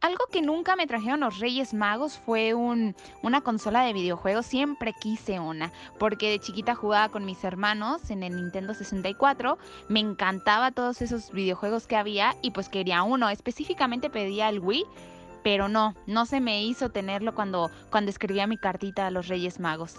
[0.01, 4.47] Algo que nunca me trajeron los Reyes Magos fue un, una consola de videojuegos.
[4.47, 9.59] Siempre quise una, porque de chiquita jugaba con mis hermanos en el Nintendo 64.
[9.89, 13.29] Me encantaba todos esos videojuegos que había y pues quería uno.
[13.29, 14.85] Específicamente pedía el Wii,
[15.43, 19.59] pero no, no se me hizo tenerlo cuando, cuando escribía mi cartita a los Reyes
[19.59, 19.97] Magos.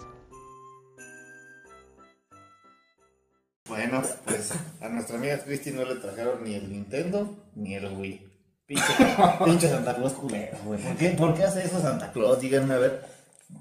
[3.69, 8.32] Bueno, pues a nuestra amiga Christy no le trajeron ni el Nintendo ni el Wii.
[8.65, 8.93] Pinche,
[9.45, 10.79] pinche Santa Claus culero, güey.
[10.81, 12.39] ¿Por qué, ¿Por qué hace eso Santa Claus?
[12.39, 13.13] Díganme a ver.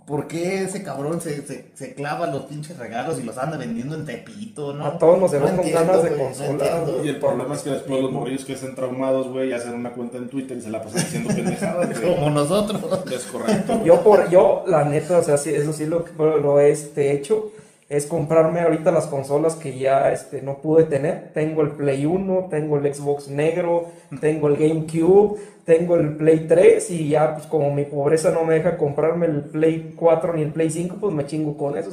[0.06, 3.94] ¿Por qué ese cabrón se, se, se clava los pinches regalos y los anda vendiendo
[3.94, 4.86] en Tepito, no?
[4.86, 7.04] A todos nos dejó No con entiendo, ganas de güey, no consola, entiendo.
[7.04, 10.16] Y el problema es que después los morrillos que estén traumados, güey, hacen una cuenta
[10.18, 12.14] en Twitter y se la pasan diciendo pendejadas, güey.
[12.14, 12.82] Como nosotros.
[13.12, 13.84] Es correcto.
[13.84, 17.52] Yo, por, yo, la neta, o sea, sí, eso sí lo, lo he este, hecho,
[17.96, 21.30] es comprarme ahorita las consolas que ya este, no pude tener.
[21.34, 23.86] Tengo el Play 1, tengo el Xbox negro,
[24.20, 28.54] tengo el GameCube, tengo el Play 3 y ya, pues como mi pobreza no me
[28.54, 31.90] deja comprarme el Play 4 ni el Play 5, pues me chingo con eso.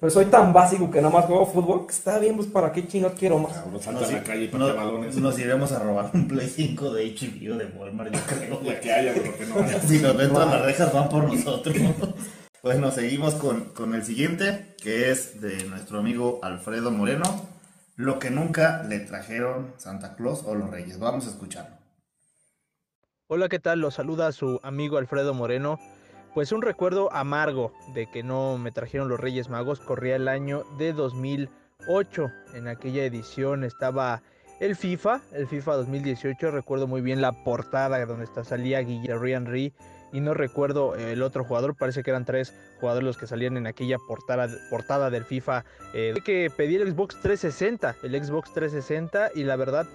[0.00, 2.86] Pues soy tan básico que nada más juego fútbol, que está bien, pues para qué
[2.86, 3.52] chingados quiero más.
[3.52, 5.16] Cabrón, salta Nos, a la calle y no- balones.
[5.16, 8.60] nos iremos a robar un Play 5 de HBO de Walmart, yo creo.
[8.64, 9.80] La que haya, pero que no haya.
[9.86, 11.76] Si nos ven todas las rejas, van por nosotros.
[12.66, 17.22] Bueno, seguimos con, con el siguiente, que es de nuestro amigo Alfredo Moreno.
[17.94, 20.98] Lo que nunca le trajeron Santa Claus o los Reyes.
[20.98, 21.76] Vamos a escucharlo.
[23.28, 23.78] Hola, ¿qué tal?
[23.78, 25.78] Los saluda su amigo Alfredo Moreno.
[26.34, 30.64] Pues un recuerdo amargo de que no me trajeron los Reyes Magos corría el año
[30.76, 32.32] de 2008.
[32.54, 34.22] En aquella edición estaba
[34.58, 36.50] el FIFA, el FIFA 2018.
[36.50, 39.72] Recuerdo muy bien la portada donde está, salía Guillermo Henry
[40.12, 41.76] y no recuerdo el otro jugador.
[41.76, 45.64] Parece que eran tres jugadores los que salían en aquella portada, portada del FIFA.
[45.94, 49.86] Eh, que pedí el Xbox 360, el Xbox 360 y la verdad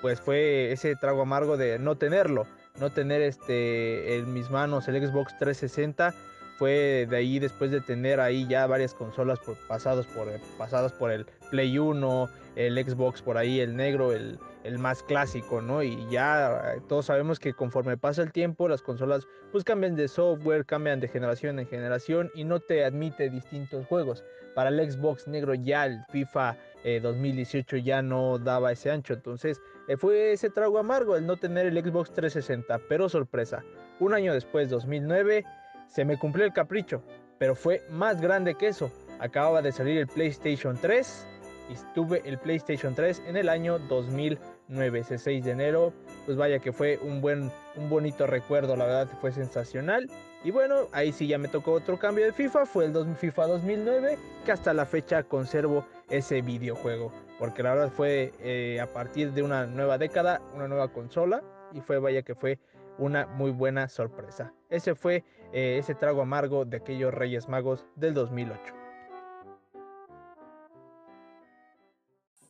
[0.00, 2.46] pues fue ese trago amargo de no tenerlo
[2.80, 6.14] no tener este en mis manos el Xbox 360
[6.58, 11.26] fue de ahí después de tener ahí ya varias consolas pasados por pasadas por el
[11.50, 12.28] Play 1
[12.58, 17.06] el Xbox por ahí el negro el, el más clásico no y ya eh, todos
[17.06, 21.60] sabemos que conforme pasa el tiempo las consolas pues cambian de software cambian de generación
[21.60, 24.24] en generación y no te admite distintos juegos.
[24.54, 29.14] Para el Xbox negro ya el FIFA eh, 2018 ya no daba ese ancho.
[29.14, 33.62] Entonces eh, fue ese trago amargo el no tener el Xbox 360, pero sorpresa,
[34.00, 35.44] un año después, 2009,
[35.86, 37.02] se me cumplió el capricho,
[37.38, 38.90] pero fue más grande que eso.
[39.20, 41.26] Acababa de salir el PlayStation 3
[41.68, 45.92] y tuve el PlayStation 3 en el año 2009, ese 6 de enero,
[46.26, 50.10] pues vaya que fue un buen, un bonito recuerdo, la verdad fue sensacional.
[50.44, 54.18] Y bueno, ahí sí ya me tocó otro cambio de FIFA, fue el FIFA 2009,
[54.44, 59.42] que hasta la fecha conservo ese videojuego porque la verdad fue eh, a partir de
[59.42, 62.58] una nueva década, una nueva consola, y fue, vaya que fue
[62.98, 64.52] una muy buena sorpresa.
[64.68, 68.77] Ese fue eh, ese trago amargo de aquellos Reyes Magos del 2008.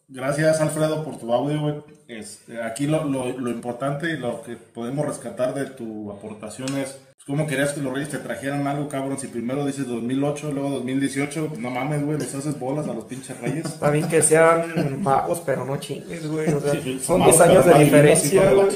[0.09, 1.75] Gracias, Alfredo, por tu audio, güey.
[2.09, 6.93] Este, aquí lo, lo, lo importante y lo que podemos rescatar de tu aportación es
[6.93, 9.19] pues, cómo querías que los Reyes te trajeran algo, cabrón.
[9.19, 13.39] Si primero dices 2008, luego 2018, no mames, güey, les haces bolas a los pinches
[13.39, 13.67] Reyes.
[13.67, 16.49] Está bien que sean magos, pero no chingues, güey.
[16.55, 18.69] O sea, Sí, son magos, 10 años de diferencia, güey.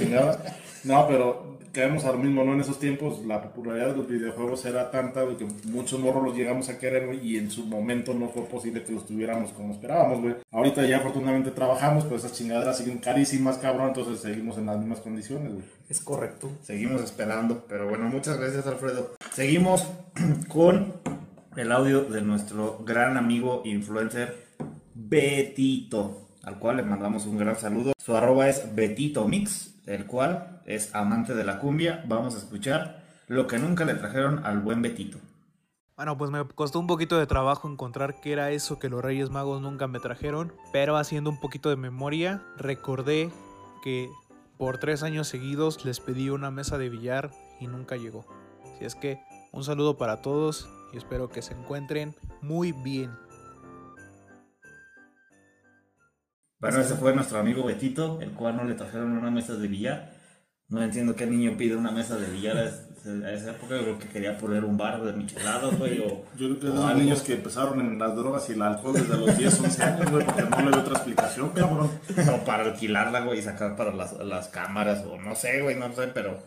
[0.84, 2.52] No, pero caemos al mismo, ¿no?
[2.52, 6.36] En esos tiempos la popularidad de los videojuegos era tanta güey, que muchos morros los
[6.36, 9.72] llegamos a querer, güey, y en su momento no fue posible que los tuviéramos como
[9.72, 10.34] esperábamos, güey.
[10.50, 15.00] Ahorita ya afortunadamente trabajamos, pero esas chingaderas siguen carísimas, cabrón, entonces seguimos en las mismas
[15.00, 15.64] condiciones, güey.
[15.88, 16.50] Es correcto.
[16.62, 19.14] Seguimos esperando, pero bueno, muchas gracias Alfredo.
[19.32, 19.86] Seguimos
[20.48, 20.94] con
[21.56, 24.42] el audio de nuestro gran amigo influencer
[24.94, 27.92] Betito, al cual le mandamos un gran saludo.
[27.98, 32.04] Su arroba es Betito Mix, el cual es amante de la cumbia.
[32.06, 35.18] Vamos a escuchar lo que nunca le trajeron al buen Betito.
[35.96, 39.30] Bueno, pues me costó un poquito de trabajo encontrar qué era eso que los Reyes
[39.30, 43.30] Magos nunca me trajeron, pero haciendo un poquito de memoria, recordé
[43.84, 44.08] que
[44.58, 47.30] por tres años seguidos les pedí una mesa de billar
[47.60, 48.24] y nunca llegó.
[48.74, 49.20] Así es que
[49.52, 53.10] un saludo para todos y espero que se encuentren muy bien.
[56.62, 60.12] Bueno, ese fue nuestro amigo Betito, el cual no le trajeron una mesa de billar.
[60.68, 63.76] No entiendo qué niño pide una mesa de billar a es- a esa época.
[63.76, 65.98] Yo creo que quería poner un bar de micheladas, güey.
[65.98, 69.36] O, Yo creo que niños que empezaron en las drogas y el alcohol desde los
[69.36, 71.90] 10, 11 años, güey, porque no le veo otra explicación, cabrón.
[72.32, 75.92] O para alquilarla, güey, y sacar para las, las cámaras, o no sé, güey, no
[75.94, 76.38] sé, pero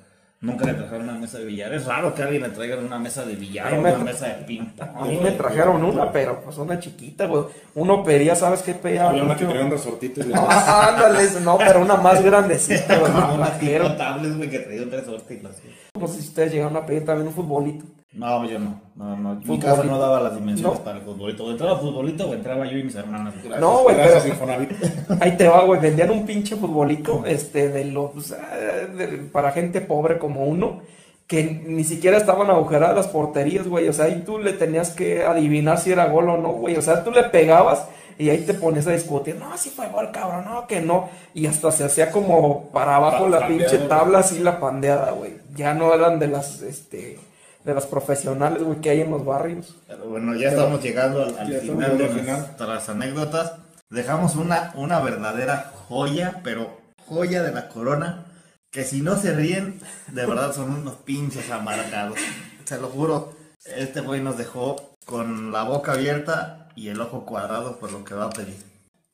[0.41, 1.73] nunca le trajeron una mesa de billar.
[1.73, 4.33] Es raro que alguien le traiga una mesa de billar o una tra- mesa de
[4.45, 4.89] ping pong.
[4.95, 7.43] A mí me trajeron una, pero pues una chiquita, güey.
[7.75, 9.09] Uno pedía, ¿sabes qué pedía?
[9.09, 12.97] Había una que quería un resortito y le Ah, ándale, no, pero una más grandecita,
[12.99, 13.11] güey.
[13.11, 13.89] Una la quiero.
[14.35, 15.71] güey, que traía un resorte y la hacía.
[15.99, 17.85] No sé si ustedes llegaron a pedir también un futbolito.
[18.15, 18.81] No, yo no.
[18.95, 19.35] No, no.
[19.43, 20.83] Mi casa no daba las dimensiones No.
[20.85, 21.43] para el futbolito.
[21.45, 23.33] O entraba futbolito o entraba yo y mis hermanas.
[23.59, 24.19] No, güey, pero
[25.21, 25.81] ahí te va, güey.
[25.81, 30.79] Vendían un pinche futbolito, este, de los, de- para gente pobre como uno,
[31.27, 33.89] que ni siquiera estaban agujeradas las porterías, güey.
[33.89, 36.77] O sea, ahí tú le tenías que adivinar si era gol o no, güey.
[36.77, 37.85] O sea, tú le pegabas
[38.17, 41.09] y ahí te pones a discutir, no, si fue gol, cabrón, no, que no.
[41.33, 45.33] Y hasta se hacía como para abajo Pa- la pinche tabla, así la pandeada, güey.
[45.53, 47.19] Ya no eran de las, este,
[47.65, 49.75] de las profesionales, güey, que hay en los barrios.
[49.87, 52.39] Pero bueno, ya estamos llegando al, al final de llegando al final.
[52.39, 53.53] nuestras anécdotas.
[53.89, 58.25] Dejamos una, una verdadera joya, pero joya de la corona.
[58.71, 59.79] Que si no se ríen,
[60.11, 62.19] de verdad son unos pinches amargados.
[62.65, 63.33] Se lo juro.
[63.65, 68.13] Este güey nos dejó con la boca abierta y el ojo cuadrado por lo que
[68.13, 68.57] va a pedir.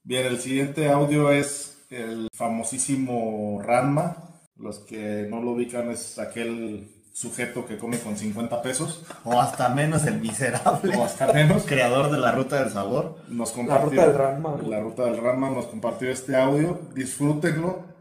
[0.04, 4.18] Bien, el siguiente audio es el famosísimo Ranma.
[4.58, 9.04] Los que no lo ubican es aquel sujeto que come con 50 pesos.
[9.24, 10.96] O hasta menos el miserable.
[10.98, 11.64] O hasta menos.
[11.64, 13.18] Creador de la ruta del sabor.
[13.28, 14.58] Nos La compartió, ruta del Ranma.
[14.68, 16.80] La ruta del Ranma nos compartió este audio.
[16.96, 17.92] Disfrútenlo,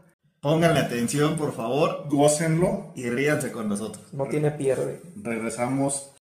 [0.41, 2.93] Pónganle atención, por favor, gócenlo.
[2.95, 4.03] y ríanse con nosotros.
[4.11, 4.99] No tiene pierde.
[5.21, 6.13] Regresamos.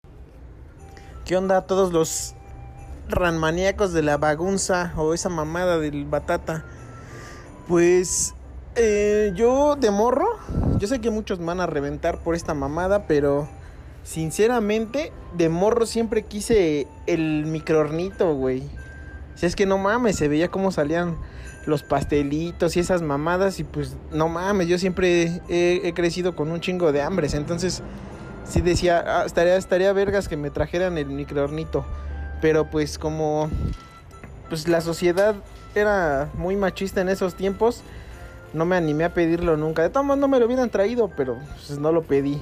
[1.25, 2.35] ¿Qué onda a todos los
[3.09, 6.65] ranmaníacos de la bagunza o esa mamada del batata?
[7.69, 8.35] Pues
[8.79, 10.27] eh, yo de morro,
[10.79, 13.49] yo sé que muchos van a reventar por esta mamada, pero
[14.05, 18.63] sinceramente de morro siempre quise el microornito, güey.
[19.35, 21.17] Si es que no mames, se veía cómo salían
[21.67, 26.51] los pastelitos y esas mamadas y pues no mames, yo siempre he, he crecido con
[26.51, 27.83] un chingo de hambres, entonces
[28.45, 31.85] sí decía, "Ah, estaría, estaría vergas que me trajeran el microornito.
[32.41, 33.51] Pero pues como
[34.49, 35.35] pues la sociedad
[35.75, 37.83] era muy machista en esos tiempos,
[38.53, 39.83] no me animé a pedirlo nunca.
[39.83, 41.37] De todos modos no me lo hubieran traído, pero
[41.67, 42.41] pues no lo pedí.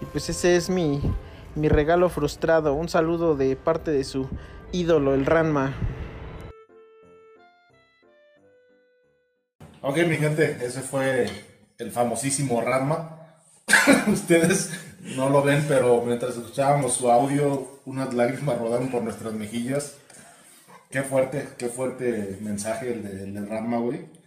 [0.00, 1.00] Y pues ese es mi,
[1.54, 2.74] mi regalo frustrado.
[2.74, 4.28] Un saludo de parte de su
[4.72, 5.74] ídolo, el Ranma.
[9.82, 11.26] Ok, mi gente, ese fue
[11.78, 13.18] el famosísimo Ranma.
[14.12, 14.70] Ustedes
[15.16, 19.94] no lo ven, pero mientras escuchábamos su audio, unas lágrimas rodaron por nuestras mejillas.
[20.90, 24.19] Qué fuerte, qué fuerte mensaje el de Ranma, güey.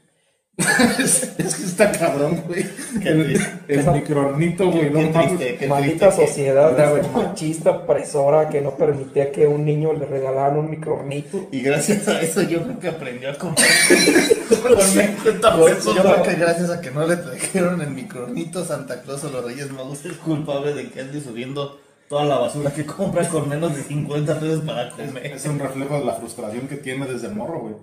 [0.58, 2.66] Es, es que está cabrón, güey.
[3.04, 4.90] El, el microornito, güey.
[4.92, 5.68] No mames.
[5.68, 7.26] Maldita sociedad este, güey.
[7.26, 11.48] machista, opresora, que no permitía que un niño le regalaran un microornito.
[11.52, 13.58] Y gracias a eso yo creo que aprendió a comer
[14.50, 15.96] con 50 pesos.
[15.96, 19.44] Yo creo que gracias a que no le trajeron el microornito, Santa Claus o los
[19.44, 23.76] Reyes Magos es culpable de que ande subiendo toda la basura que compra con menos
[23.76, 25.26] de 50 pesos para comer.
[25.26, 27.76] Es un reflejo de la frustración que tiene desde morro, güey.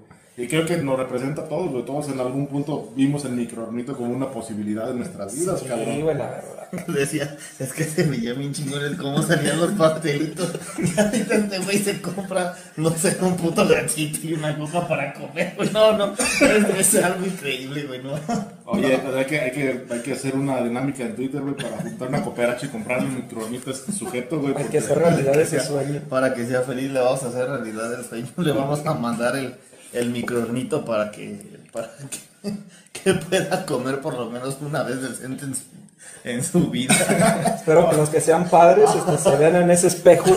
[0.42, 1.84] Y creo que nos representa a todos, güey.
[1.84, 6.00] Todos en algún punto vimos el microornito como una posibilidad de nuestras vidas, Sí, cabrón.
[6.02, 6.56] güey, la verdad.
[6.86, 10.50] Decía, es que se veía bien chingón el cómo salían los pastelitos.
[10.78, 15.12] Y ahorita este güey se compra, no sé, un puto ganchito y una coca para
[15.12, 15.70] comer, güey.
[15.72, 18.14] No, no, es, es algo increíble, güey, ¿no?
[18.66, 21.78] Oye, pues hay que, hay, que, hay que hacer una dinámica en Twitter, güey, para
[21.78, 24.48] juntar una cooperacha y comprarle un microornito a este sujeto, güey.
[24.50, 26.00] Hay porque- que hacer realidad ese sueño.
[26.08, 28.26] Para que sea feliz le vamos a hacer realidad el sueño.
[28.36, 29.54] Le vamos a mandar el,
[29.92, 31.90] el microornito para que, para
[32.42, 32.52] que,
[32.92, 35.62] que pueda comer por lo menos una vez decente en su,
[36.24, 36.94] en su vida.
[37.56, 40.30] Espero que los que sean padres este, se vean en ese espejo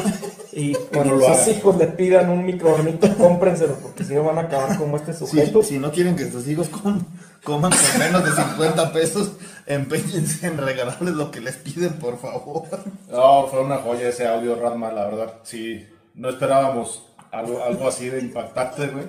[0.51, 4.41] y cuando lo sus hijos le pidan un microornito, cómprenselo, porque si no van a
[4.41, 5.63] acabar como este sujeto.
[5.63, 7.03] si no quieren que sus hijos com-
[7.43, 9.31] coman con menos de 50 pesos,
[9.65, 12.63] empeñense en regalarles lo que les piden, por favor.
[13.09, 15.33] No, fue una joya ese audio, Ranma, la verdad.
[15.43, 19.05] Sí, no esperábamos algo, algo así de impactante, güey.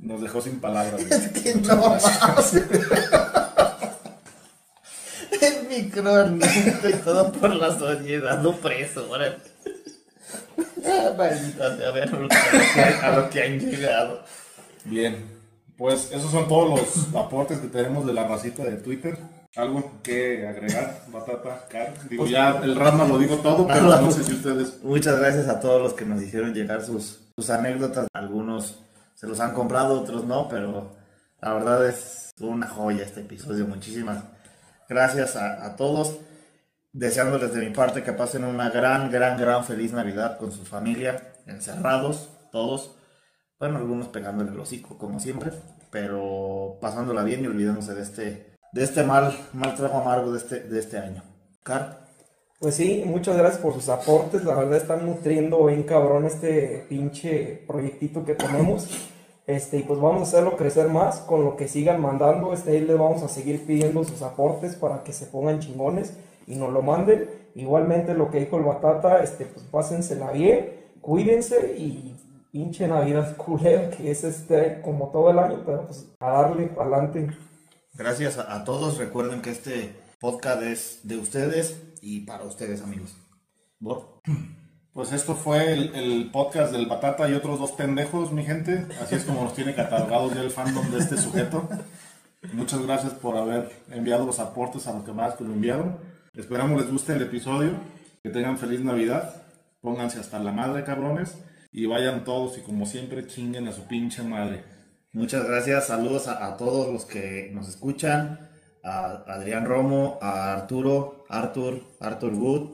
[0.00, 1.32] Nos dejó sin palabras, güey.
[1.42, 2.04] Que no mames.
[5.40, 9.36] El microornito y todo por la sociedad opresora.
[10.84, 14.22] Ah, Maldita sea, a ver a lo que- han llegado.
[14.84, 15.36] Bien.
[15.76, 19.16] pues esos son todos los aportes que tenemos de la racita de Twitter.
[19.54, 21.94] ¿Algo que agregar, Batata, Car?
[22.08, 24.82] Digo, ya el Rasma lo digo todo, pero no sé si ustedes...
[24.82, 28.06] Muchas gracias a todos los que nos hicieron llegar sus, sus anécdotas.
[28.12, 28.80] Algunos
[29.18, 30.92] se los han comprado, otros no, pero
[31.42, 33.66] la verdad es una joya este episodio.
[33.66, 34.22] Muchísimas
[34.88, 36.18] gracias a, todos.
[36.92, 41.32] Deseándoles de mi parte que pasen una gran, gran, gran feliz Navidad con su familia,
[41.46, 42.94] encerrados, todos.
[43.58, 45.50] Bueno, algunos pegándole el hocico, como siempre,
[45.90, 50.60] pero pasándola bien y olvidándose de este, de este mal, mal trago amargo de este,
[50.60, 51.24] de este año.
[51.64, 52.07] Car.
[52.60, 54.44] Pues sí, muchas gracias por sus aportes.
[54.44, 58.88] La verdad están nutriendo bien cabrón este pinche proyectito que tenemos.
[59.46, 62.52] Este, y pues vamos a hacerlo crecer más con lo que sigan mandando.
[62.52, 66.14] Este, ahí les vamos a seguir pidiendo sus aportes para que se pongan chingones
[66.48, 67.30] y nos lo manden.
[67.54, 72.16] Igualmente lo que dijo el Batata, este, pues pásensela bien, cuídense y
[72.50, 77.28] pinche Navidad culera que es este como todo el año, pero pues a darle adelante.
[77.94, 78.98] Gracias a todos.
[78.98, 83.16] Recuerden que este podcast es de ustedes y para ustedes, amigos.
[83.78, 84.20] Bor.
[84.92, 88.86] Pues esto fue el, el podcast del Batata y otros dos pendejos, mi gente.
[89.00, 91.68] Así es como nos tiene catalogados ya el fandom de este sujeto.
[92.52, 95.98] Muchas gracias por haber enviado los aportes a los que más que lo enviaron.
[96.34, 97.72] Esperamos les guste el episodio.
[98.22, 99.42] Que tengan feliz Navidad.
[99.80, 101.38] Pónganse hasta la madre, cabrones.
[101.70, 104.64] Y vayan todos y como siempre chinguen a su pinche madre.
[105.12, 108.47] Muchas gracias, saludos a, a todos los que nos escuchan,
[108.84, 112.70] a Adrián Romo, a Arturo, Arthur, Arthur Wood,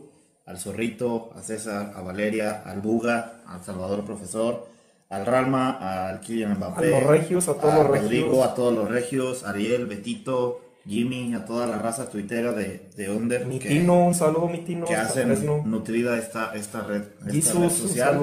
[0.46, 4.66] al Zorrito, a César, a Valeria, al Buga, al Salvador Profesor,
[5.08, 8.46] al Ralma, al Kylian Mbappé, A los regios, a todos los Rodrigo, regios.
[8.46, 13.46] a todos los regios, Ariel, Betito, Jimmy, a toda la raza tuitera de, de Under
[13.46, 14.84] Mi que, Tino, un saludo, mi Tino.
[14.84, 15.34] que hacen
[15.70, 18.20] nutrida esta, esta red, esta Jesus, red social.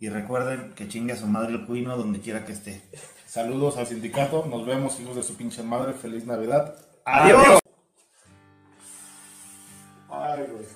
[0.00, 2.82] Y recuerden que chingue a su madre el cuino donde quiera que esté.
[3.26, 4.46] Saludos al sindicato.
[4.48, 5.92] Nos vemos, hijos de su pinche madre.
[5.92, 6.76] Feliz Navidad.
[7.10, 7.58] ¡Adiós!
[10.10, 10.66] Ay, güey.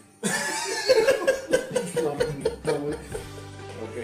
[2.03, 2.95] Lo bonito, güey.
[3.85, 3.97] Ok.